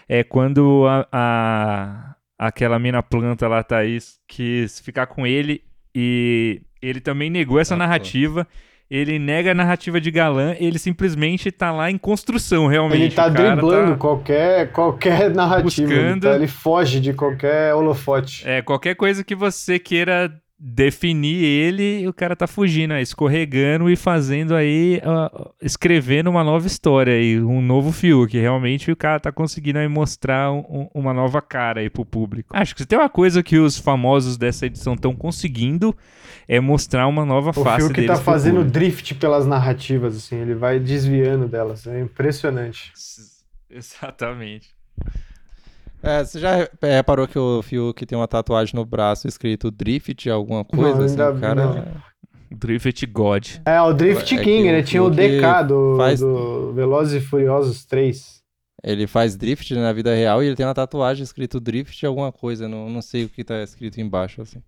[0.07, 5.61] É quando a, a- aquela mina planta lá, Thaís, quis ficar com ele
[5.93, 7.87] e ele também negou essa Ah, pô.
[8.89, 13.03] Ele nega a narrativa de galã, ele simplesmente tá lá em construção, realmente.
[13.03, 15.91] Ele tá driblando tá- qualquer, qualquer narrativa.
[15.93, 18.47] Ele, buscando- tá- ele foge de qualquer holofote.
[18.49, 23.95] É, qualquer coisa que você queira definir ele, o cara tá fugindo, aí, escorregando e
[23.95, 28.37] fazendo aí, ó, escrevendo uma nova história aí, um novo Fiuk.
[28.37, 32.55] Realmente o cara tá conseguindo aí mostrar um- um- uma nova cara aí pro público.
[32.55, 35.95] Acho que se tem uma coisa que os famosos dessa edição estão conseguindo
[36.45, 38.71] é mostrar uma nova O face Fiuk deles tá pro fazendo público.
[38.73, 41.87] drift pelas narrativas, assim, ele vai desviando delas.
[41.87, 42.91] É impressionante.
[43.69, 44.69] Exatamente.
[46.01, 50.29] É, você já é, reparou que o Fiuk tem uma tatuagem no braço escrito Drift,
[50.29, 50.97] alguma coisa?
[50.99, 51.65] Não, assim, ainda o cara.
[51.65, 52.09] não.
[52.57, 53.47] Drift God.
[53.65, 57.21] É, o Drift É que King, o ele tinha o DK do, faz- do Velozes
[57.21, 58.39] e Furiosos 3.
[58.81, 62.65] Ele faz drift na vida real e ele tem uma tatuagem escrito drift alguma coisa.
[62.67, 64.63] Não, não sei o que tá escrito embaixo, assim.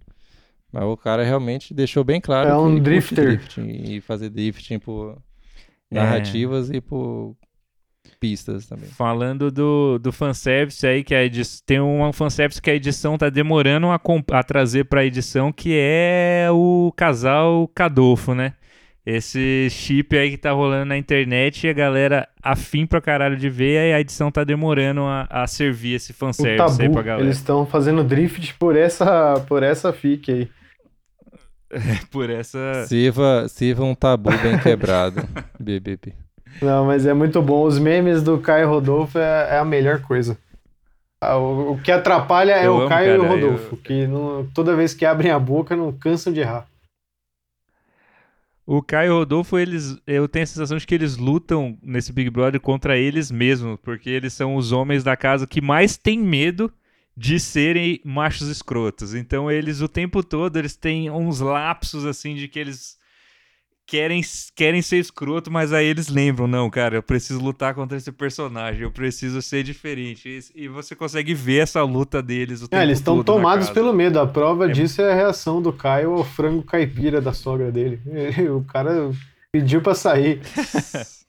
[0.72, 2.84] Mas o cara realmente deixou bem claro É que um ele curte
[3.16, 3.26] drifter.
[3.38, 5.18] drifting e fazer drifting por
[5.90, 7.36] narrativas e por
[8.20, 8.88] pistas também.
[8.90, 13.30] Falando do, do fanservice aí, que a edi- tem um fanservice que a edição tá
[13.30, 14.00] demorando a,
[14.34, 18.54] a trazer pra edição, que é o casal Cadolfo, né?
[19.04, 23.50] Esse chip aí que tá rolando na internet e a galera afim pra caralho de
[23.50, 26.94] ver, e a edição tá demorando a, a servir esse O fanservice aí tabu.
[26.94, 27.26] pra galera.
[27.26, 30.48] Eles estão fazendo drift por essa, por essa fic aí.
[32.12, 32.86] Por essa.
[32.86, 35.22] Sirva, sirva um tabu bem quebrado,
[35.58, 36.14] BBB.
[36.62, 37.64] Não, mas é muito bom.
[37.66, 40.38] Os memes do Caio Rodolfo é, é a melhor coisa.
[41.24, 43.78] Ah, O, o que atrapalha é Eu o amo, Caio e o cara, Rodolfo, eu-
[43.78, 46.68] que não- toda vez que abrem a boca não cansam de errar.
[48.66, 52.14] O Caio e o Rodolfo, eles, eu tenho a sensação de que eles lutam nesse
[52.14, 56.20] Big Brother contra eles mesmos, porque eles são os homens da casa que mais têm
[56.20, 56.72] medo
[57.18, 59.14] de serem machos escrotos.
[59.14, 62.98] Então eles o tempo todo eles têm uns lapsos assim de que eles
[63.92, 64.22] querem
[64.56, 68.84] querem ser escroto, mas aí eles lembram, não, cara, eu preciso lutar contra esse personagem,
[68.84, 70.30] eu preciso ser diferente.
[70.56, 73.92] E, e você consegue ver essa luta deles o tempo É, eles estão tomados pelo
[73.92, 74.18] medo.
[74.18, 78.00] A prova É- disso é a reação do Caio ao frango caipira da sogra dele.
[78.56, 79.12] O cara
[79.52, 80.40] pediu pra sair.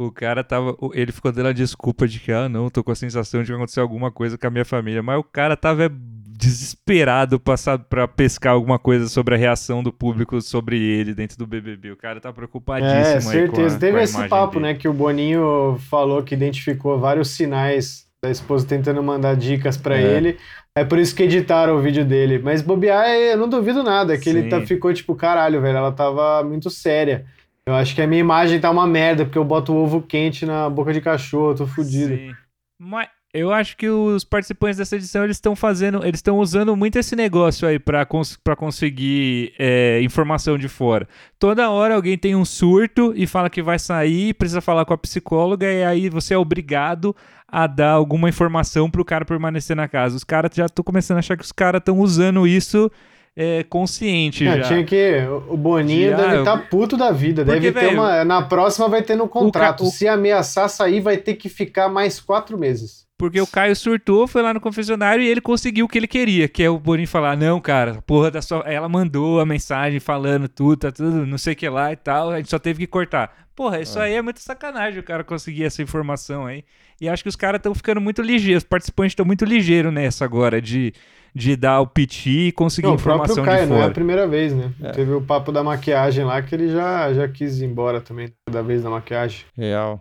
[0.00, 0.76] O cara tava.
[0.92, 3.50] Ele ficou dando a desculpa de que, ah, não, tô com a sensação de que
[3.52, 5.02] vai acontecer alguma coisa com a minha família.
[5.02, 5.90] Mas o cara tava é,
[6.38, 7.40] desesperado
[7.88, 11.90] pra pescar alguma coisa sobre a reação do público sobre ele dentro do BBB.
[11.92, 13.76] O cara tá preocupadíssimo É, certeza.
[13.76, 14.72] a, Teve esse papo, dele.
[14.72, 14.74] né?
[14.74, 20.02] Que o Boninho falou que identificou vários sinais da esposa tentando mandar dicas pra É.
[20.16, 20.36] ele.
[20.76, 22.38] É por isso que editaram o vídeo dele.
[22.38, 24.16] Mas bobear, eu não duvido nada.
[24.16, 24.48] Que ele Sim.
[24.48, 25.76] tá- ficou tipo, caralho, velho.
[25.78, 27.26] Ela tava muito séria.
[27.66, 30.70] Eu acho que a minha imagem tá uma merda, porque eu boto ovo quente na
[30.70, 32.14] boca de cachorro, eu tô fudido.
[32.14, 32.32] Sim.
[32.80, 36.98] Mas eu acho que os participantes dessa edição eles estão fazendo, eles estão usando muito
[36.98, 41.06] esse negócio aí pra cons pra conseguir é, informação de fora.
[41.38, 44.98] Toda hora alguém tem um surto e fala que vai sair, precisa falar com a
[44.98, 47.14] psicóloga e aí você é obrigado
[47.46, 50.16] a dar alguma informação pro cara permanecer na casa.
[50.16, 52.90] Os caras já tô começando a achar que os caras estão usando isso
[53.36, 54.62] é, consciente É, já.
[54.64, 55.20] tinha que.
[55.48, 57.44] O Boninho Já, deve estar puto da vida.
[57.44, 58.24] Porque, deve ter velho, uma.
[58.24, 59.84] Na próxima vai ter no contrato.
[59.84, 63.06] o- Se ameaçar sair, vai ter que ficar mais quatro meses.
[63.18, 66.46] Porque o Caio surtou, foi lá no confessionário e ele conseguiu o que ele queria,
[66.46, 68.60] que é o Boninho falar, não, cara, porra da sua...
[68.60, 72.30] Ela mandou a mensagem falando tudo, tá tudo, não sei o que lá e tal,
[72.30, 73.48] a gente só teve que cortar.
[73.56, 76.62] Porra, isso aí é muita sacanagem o cara conseguir essa informação aí.
[77.00, 80.24] E acho que os caras estão ficando muito ligeiros, os participantes estão muito ligeiros nessa
[80.24, 80.94] agora, de,
[81.34, 83.90] de dar o piti e conseguir Não, o informação próprio Caio, de não é a
[83.90, 84.72] primeira vez, né?
[84.80, 84.92] É.
[84.92, 88.62] Teve o papo da maquiagem lá que ele já, já quis ir embora também, da
[88.62, 89.44] vez da maquiagem.
[89.56, 90.00] Real.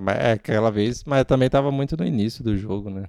[0.00, 3.04] Mas É aquela vez, mas também tava muito no início do jogo, né?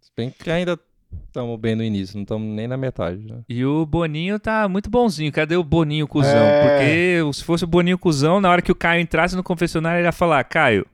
[0.00, 0.78] Se bem que ainda
[1.26, 3.42] estamos bem no início, não estamos nem na metade, né?
[3.48, 5.32] E o Boninho tá muito bonzinho.
[5.32, 6.44] Cadê o Boninho cuzão?
[6.44, 6.68] É.
[6.68, 10.08] Porque se fosse o Boninho cuzão, na hora que o Caio entrasse no confessionário, ele
[10.08, 10.86] ia falar: Caio,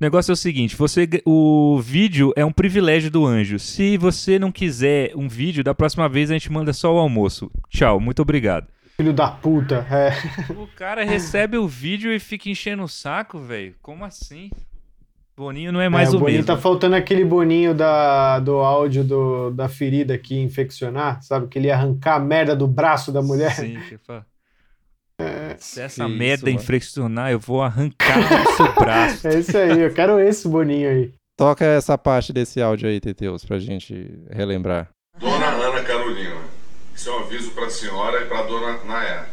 [0.00, 3.58] o negócio é o seguinte: você, o vídeo é um privilégio do anjo.
[3.58, 7.50] Se você não quiser um vídeo, da próxima vez a gente manda só o almoço.
[7.68, 8.66] Tchau, muito obrigado.
[9.00, 9.86] Filho da puta.
[9.90, 10.52] É.
[10.54, 13.74] O cara recebe o vídeo e fica enchendo o saco, velho.
[13.80, 14.50] Como assim?
[15.36, 16.46] Boninho não é mais É, o, Boninho mesmo.
[16.46, 21.46] tá faltando aquele boninho da, do áudio do, da ferida que ia infeccionar, sabe?
[21.46, 23.52] Que ele ia arrancar a merda do braço da mulher.
[23.52, 24.26] Sim, que fala.
[25.58, 29.28] Se essa Que merda isso, infeccionar, eu vou arrancar o seu braço.
[29.28, 31.12] É isso aí, eu quero esse boninho aí.
[31.36, 34.88] Toca essa parte desse áudio aí, Teteus, pra gente relembrar.
[35.20, 36.36] Dona Ana Carolina,
[36.98, 39.26] isso é um aviso para a senhora e para a dona Nayá.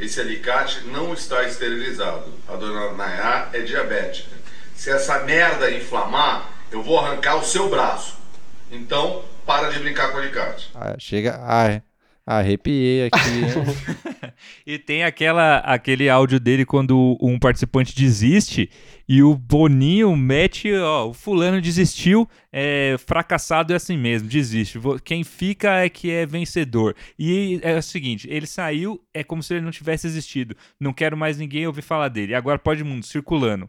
[0.00, 2.32] Esse alicate não está esterilizado.
[2.48, 4.34] A dona Nayá é diabética.
[4.74, 8.16] Se essa merda inflamar, eu vou arrancar o seu braço.
[8.70, 10.70] Então, para de brincar com o alicate.
[10.74, 11.38] Ah, chega.
[11.42, 11.82] Ah,
[12.26, 13.18] arrepiei aqui.
[14.66, 18.68] E tem aquela, aquele áudio dele quando um participante desiste
[19.08, 24.78] e o Boninho mete, ó, o fulano desistiu, é, fracassado é assim mesmo, desiste.
[25.04, 26.96] Quem fica é que é vencedor.
[27.18, 30.56] E é o seguinte, ele saiu, é como se ele não tivesse existido.
[30.80, 32.34] Não quero mais ninguém ouvir falar dele.
[32.34, 33.68] Agora pode mundo, circulando.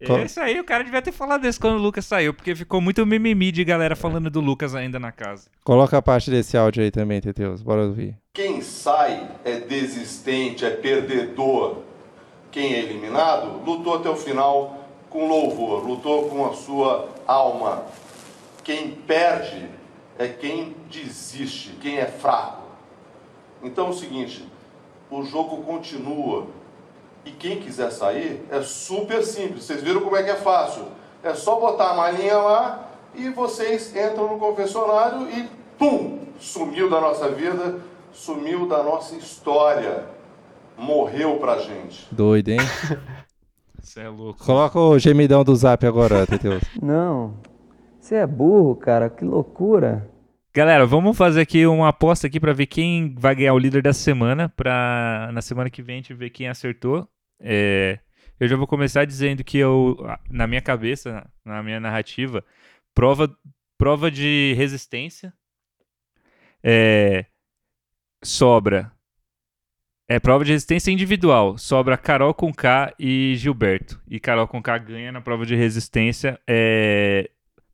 [0.00, 2.80] É isso aí, o cara devia ter falado isso quando o Lucas saiu, porque ficou
[2.80, 5.50] muito mimimi de galera falando do Lucas ainda na casa.
[5.62, 7.62] Coloca a parte desse áudio aí também, Teteus.
[7.62, 8.16] Bora ouvir.
[8.32, 11.82] Quem sai é desistente, é perdedor.
[12.50, 17.84] Quem é eliminado lutou até o final com louvor, lutou com a sua alma.
[18.64, 19.68] Quem perde
[20.18, 22.62] é quem desiste, quem é fraco.
[23.62, 24.44] Então é o seguinte,
[25.10, 26.46] o jogo continua.
[27.24, 29.64] E quem quiser sair é super simples.
[29.64, 30.84] Vocês viram como é que é fácil?
[31.22, 35.48] É só botar a malinha lá e vocês entram no confessionário e
[35.78, 40.04] pum, sumiu da nossa vida sumiu da nossa história,
[40.76, 42.06] morreu pra gente.
[42.12, 42.58] Doido, hein?
[43.80, 44.44] Você é louco.
[44.44, 46.62] Coloca o gemidão do zap agora, Teteus.
[46.80, 47.34] Não.
[47.98, 49.08] Você é burro, cara.
[49.08, 50.08] Que loucura.
[50.52, 53.92] Galera, vamos fazer aqui uma aposta aqui pra ver quem vai ganhar o líder da
[53.92, 54.48] semana.
[54.48, 57.08] Pra na semana que vem a gente ver quem acertou.
[57.40, 58.00] É,
[58.38, 59.96] eu já vou começar dizendo que eu,
[60.28, 62.44] na minha cabeça, na minha narrativa,
[62.94, 63.30] prova,
[63.78, 65.32] prova de resistência
[66.62, 67.26] é,
[68.22, 68.92] sobra.
[70.08, 71.56] É prova de resistência individual.
[71.56, 74.00] Sobra Carol com K e Gilberto.
[74.08, 77.30] E Carol com K ganha na prova de resistência, é,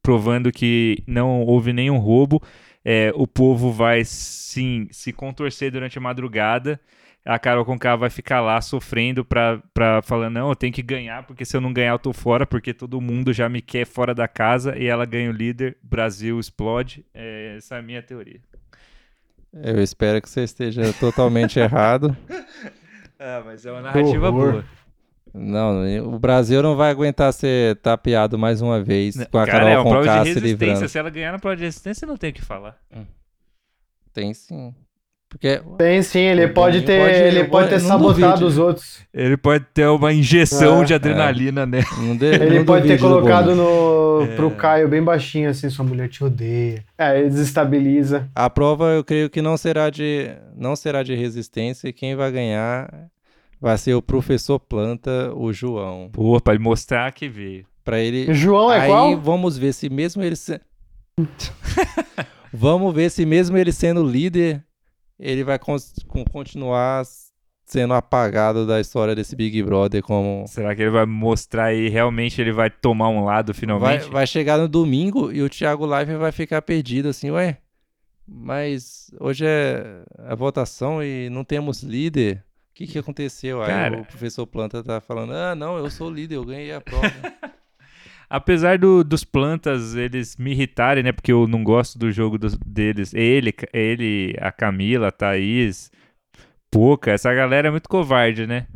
[0.06, 2.40] provando que não houve nenhum roubo.
[2.84, 6.80] É, o povo vai sim se contorcer durante a madrugada.
[7.24, 10.80] A Carol com K vai ficar lá sofrendo pra, pra falar: não, eu tenho que
[10.80, 13.84] ganhar, porque se eu não ganhar, eu tô fora, porque todo mundo já me quer
[13.84, 14.78] fora da casa.
[14.78, 17.04] E ela ganha o líder, Brasil explode.
[17.12, 18.38] É, essa é a minha teoria.
[19.52, 22.16] Eu espero que você esteja totalmente errado.
[23.18, 24.52] Ah, mas é uma narrativa horror.
[24.52, 24.64] boa.
[25.34, 29.68] Não, o Brasil não vai aguentar ser tapeado mais uma vez com a Cara, Carol
[29.68, 30.46] é uma prova de se resistência.
[30.66, 30.88] livrando.
[30.88, 32.76] Se ela ganhar na prova de resistência, não tem o que falar.
[34.12, 34.74] Tem sim.
[35.28, 39.00] Porque Tem sim, ele pode ter, pode- ele pode ter sabotado os outros.
[39.12, 41.80] Ele pode ter uma injeção É, de adrenalina, né?
[42.00, 44.36] não de, Ele não pode ter colocado no, É.
[44.36, 46.84] pro Caio bem baixinho, assim, sua mulher te odeia.
[46.96, 48.30] É, ele desestabiliza.
[48.34, 52.30] A prova eu creio que não será de não será de resistência e quem vai
[52.30, 52.88] ganhar
[53.60, 56.10] vai ser o professor Planta, o João.
[56.12, 57.66] Pô, pra ele mostrar que veio.
[57.84, 59.16] Pra ele O João é Aí qual?
[59.20, 60.60] vamos ver se mesmo ele se...
[62.52, 64.64] Vamos ver se mesmo ele sendo líder,
[65.18, 65.76] ele vai com-
[66.30, 67.04] continuar
[67.64, 72.40] sendo apagado da história desse Big Brother como Será que ele vai mostrar e realmente
[72.40, 74.08] ele vai tomar um lado vai, finalmente?
[74.08, 77.58] vai chegar no domingo e o Thiago Live vai ficar perdido assim, ué,
[78.26, 82.42] mas hoje é a votação e não temos líder.
[82.76, 83.62] O que que aconteceu?
[83.62, 83.96] Aí Cara.
[84.02, 87.10] o professor Planta tá falando: "Ah, não, eu sou líder, eu ganhei a prova".
[88.28, 91.10] Apesar do- dos plantas eles me irritarem, né?
[91.10, 93.14] Porque eu não gosto do jogo dos- deles.
[93.14, 95.90] Ele, ele, a Camila, a Thaís,
[96.70, 98.66] Pouca, essa galera é muito covarde, né?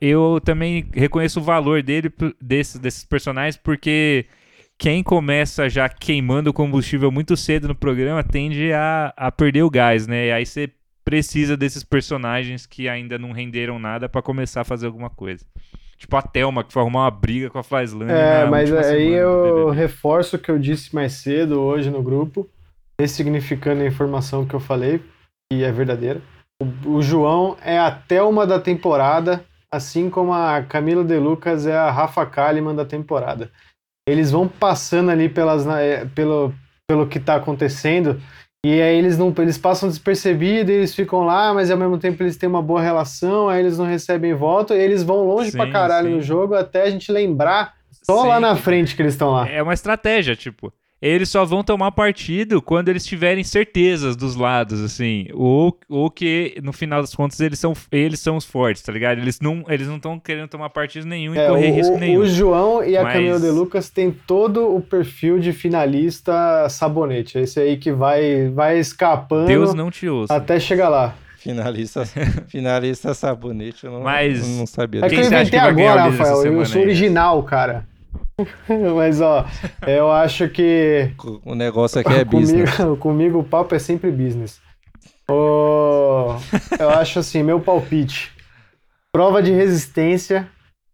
[0.00, 4.26] Eu também reconheço o valor dele, desses, desses personagens, porque
[4.78, 9.70] quem começa já queimando o combustível muito cedo no programa tende a, a perder o
[9.70, 10.26] gás, né?
[10.28, 10.70] E aí você
[11.04, 15.44] precisa desses personagens que ainda não renderam nada pra começar a fazer alguma coisa.
[15.96, 19.70] Tipo a Thelma, que foi arrumar uma briga com a Flyslane É, mas aí eu
[19.70, 22.48] reforço o que eu disse mais cedo hoje no grupo,
[23.00, 25.00] ressignificando a informação que eu falei,
[25.50, 26.20] que é verdadeira.
[26.60, 31.76] O, o João é a Thelma da temporada, assim como a Camila De Lucas é
[31.76, 33.50] a Rafa Kalimann da temporada.
[34.08, 36.52] Eles vão passando ali pelas, é, pelo,
[36.88, 38.20] pelo que tá acontecendo,
[38.64, 42.36] e aí eles não eles passam despercebidos, eles ficam lá, mas ao mesmo tempo eles
[42.36, 45.70] têm uma boa relação, aí eles não recebem voto, e eles vão longe Sim, pra
[45.70, 46.14] caralho sim.
[46.14, 48.28] no jogo até a gente lembrar só Sim.
[48.28, 49.48] lá na frente que eles estão lá.
[49.48, 50.72] É uma estratégia, tipo.
[51.02, 55.26] Eles só vão tomar partido quando eles tiverem certezas dos lados, assim.
[55.34, 59.18] Ou, ou que, no final das contas, eles são, eles são os fortes, tá ligado?
[59.18, 61.98] Eles não eles não estão querendo tomar partido nenhum e É, correr o, risco o-
[61.98, 62.20] nenhum.
[62.20, 67.36] o João e a Mas- Camila De Lucas têm todo o perfil de finalista sabonete.
[67.38, 70.32] Esse aí que vai, vai escapando Deus não te ouça.
[70.34, 71.14] até chegar lá.
[71.38, 72.04] Finalista,
[72.46, 75.04] finalista sabonete, eu não, Mas- eu não sabia.
[75.04, 76.44] É que eu inventei agora, Rafael.
[76.46, 76.86] Eu sou aí?
[76.86, 77.84] original, cara.
[78.96, 79.44] Mas, ó,
[79.86, 81.10] eu acho que
[81.44, 82.76] O negócio aqui é business.
[82.76, 84.60] comigo, comigo o papo é sempre business.
[85.30, 86.34] Ô,
[86.78, 88.32] eu acho assim, meu palpite.
[89.12, 90.48] Prova de resistência,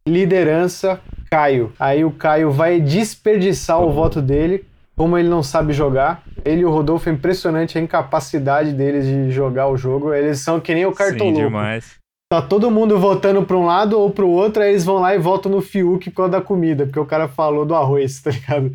[0.07, 1.01] liderança,
[1.31, 1.73] Caio.
[1.79, 4.65] Aí o Caio vai desperdiçar o voto dele,
[4.97, 6.23] como ele não sabe jogar.
[6.45, 10.13] Ele e o Rodolfo é impressionante a incapacidade deles de jogar o jogo.
[10.13, 11.37] Eles são que nem o Sim, cartoloco.
[11.39, 11.98] demais.
[12.31, 15.19] Tá todo mundo votando pra um lado ou pro outro, aí eles vão lá e
[15.19, 18.71] votam no Fiuk por causa da comida, porque o cara falou do arroz, tá ligado?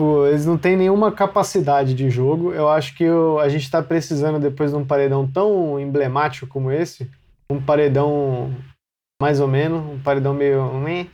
[0.00, 2.52] Pô, eles não têm nenhuma capacidade de jogo.
[2.52, 6.72] Eu acho que o- a gente tá precisando, depois de um paredão tão emblemático como
[6.72, 7.10] esse,
[7.50, 8.50] um paredão
[9.20, 10.72] mais ou menos, um paredão meio.
[10.80, 11.06] meh.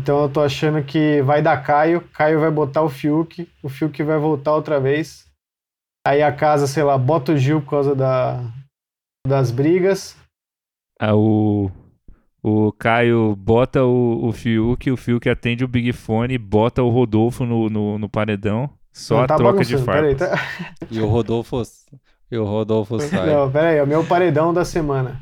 [0.00, 4.02] Então eu tô achando que vai dar Caio, Caio vai botar o Fiuk, o Fiuk
[4.02, 5.26] vai voltar outra vez.
[6.06, 8.42] Aí a casa, sei lá, bota o Gil por causa da,
[9.26, 10.16] das brigas.
[11.02, 11.70] Ah, o,
[12.42, 17.46] o Caio bota o, o Fiuk, o Fiuk atende o Big Fone, bota o Rodolfo
[17.46, 18.68] no, no, no paredão.
[18.92, 19.94] Só Não, a tá troca de farpas.
[19.94, 20.38] peraí, tá-
[20.90, 21.62] E o Rodolfo,
[22.30, 23.26] e o Rodolfo sai.
[23.32, 25.20] Não, pera aí, é o meu paredão da semana.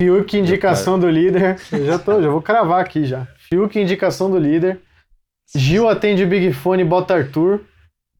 [0.00, 1.60] Fiuk, indicação do líder.
[1.70, 3.26] Eu já tô, já vou cravar aqui já.
[3.36, 4.80] Fiuk, indicação do líder.
[5.54, 7.60] Gil atende o Big Fone e bota Arthur.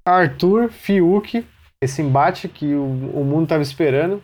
[0.04, 1.46] Arthur, Fiuk,
[1.82, 4.22] esse embate que o, o mundo tava esperando.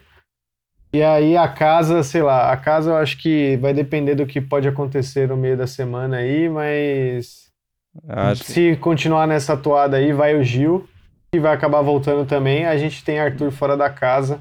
[0.96, 4.40] E aí a casa, sei lá, a casa eu acho que vai depender do que
[4.40, 7.50] pode acontecer no meio da semana aí, mas
[8.08, 10.88] Acho se continuar nessa toada aí, vai o Gil,
[11.30, 12.64] que vai acabar voltando também.
[12.64, 14.40] A gente tem Arthur fora da casa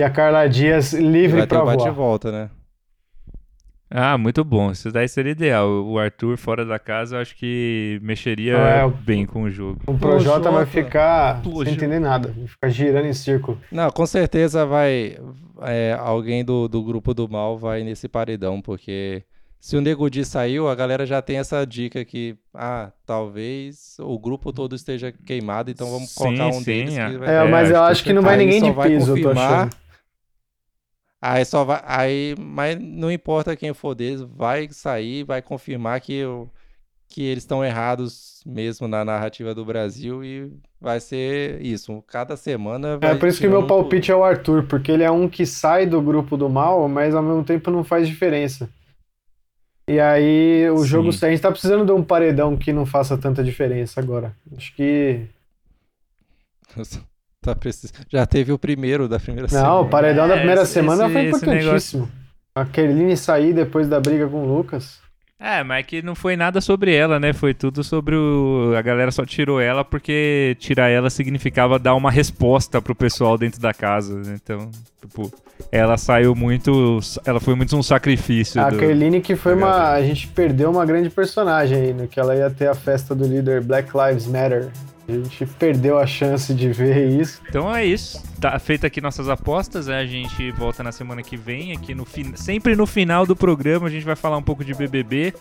[0.00, 1.92] e a Carla Dias livre bate e voar.
[1.92, 2.50] volta, né?
[3.90, 4.70] Ah, muito bom.
[4.70, 5.66] Isso daí seria ideal.
[5.86, 9.80] O Arthur fora da casa, eu acho que mexeria É, o- bem com o jogo.
[9.86, 11.64] O Projota vai ficar Projota.
[11.64, 13.58] sem entender nada, vai ficar girando em círculo.
[13.72, 15.16] Não, com certeza vai.
[15.62, 19.24] é, alguém do, do grupo do mal vai nesse paredão, porque
[19.58, 24.16] se o Nego Di saiu, a galera já tem essa dica que, ah, talvez o
[24.18, 27.18] grupo todo esteja queimado, então vamos Sim, colocar um sim, deles que é.
[27.18, 27.28] vai.
[27.28, 29.70] É, É, mas eu acho que que não vai ninguém de piso, eu tô achando.
[31.20, 31.82] Aí só vai.
[31.84, 36.48] Aí, mas não importa quem for deles, vai sair, vai confirmar que, o,
[37.08, 42.02] que eles estão errados mesmo na narrativa do Brasil e vai ser isso.
[42.06, 45.28] Cada semana É por isso que meu palpite é o Arthur, porque ele é um
[45.28, 48.68] que sai do grupo do mal, mas ao mesmo tempo não faz diferença.
[49.88, 50.84] E aí o Sim.
[50.84, 51.08] jogo.
[51.08, 54.36] A gente tá precisando de um paredão que não faça tanta diferença agora.
[54.54, 55.26] Acho que.
[57.42, 57.92] Tá precis...
[58.08, 59.74] Já teve o primeiro da primeira Não, semana.
[59.80, 62.08] o paredão da É, primeira esse- semana esse- foi importantíssimo.
[62.54, 64.98] A Kerline sair depois da briga com o Lucas.
[65.40, 67.32] É, mas que não foi nada sobre ela, né?
[67.32, 68.74] Foi tudo sobre o.
[68.76, 73.60] A galera só tirou ela porque tirar ela significava dar uma resposta pro pessoal dentro
[73.60, 74.18] da casa.
[74.18, 74.36] né?
[74.42, 74.68] Então,
[75.00, 75.30] tipo,
[75.70, 76.98] ela saiu muito.
[77.24, 78.60] Ela foi muito um sacrifício.
[78.60, 79.70] A do- Kerline que foi da uma.
[79.70, 79.94] galera.
[79.94, 82.08] A gente perdeu uma grande personagem aí, né?
[82.10, 84.70] Que ela ia ter a festa do líder Black Lives Matter.
[85.08, 87.40] A gente perdeu a chance de ver isso.
[87.48, 88.22] Então é isso.
[88.40, 89.86] Tá feita aqui nossas apostas.
[89.88, 89.98] né?
[89.98, 91.72] A gente volta na semana que vem.
[91.72, 92.32] Aqui no fin...
[92.36, 95.34] Sempre no final do programa a gente vai falar um pouco de BBB.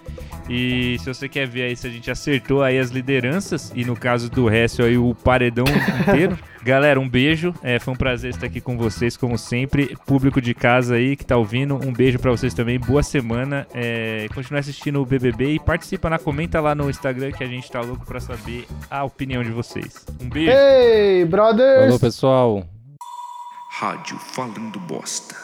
[0.49, 3.71] E se você quer ver aí se a gente acertou aí as lideranças.
[3.75, 5.65] E no caso do resto aí o paredão
[6.07, 6.37] inteiro.
[6.63, 7.53] Galera, um beijo.
[7.61, 9.95] É, foi um prazer estar aqui com vocês, como sempre.
[10.05, 12.77] Público de casa aí que tá ouvindo, um beijo pra vocês também.
[12.79, 13.65] Boa semana.
[13.73, 17.71] É, continue assistindo o BBB e participa na comenta lá no Instagram que a gente
[17.71, 20.05] tá louco pra saber a opinião de vocês.
[20.21, 20.51] Um beijo.
[20.51, 21.85] Hey, brothers!
[21.85, 22.65] Falou, pessoal.
[23.79, 25.35] Rádio Falando Bosta.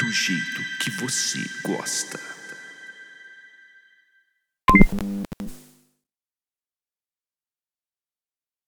[0.00, 2.18] Do jeito que você gosta.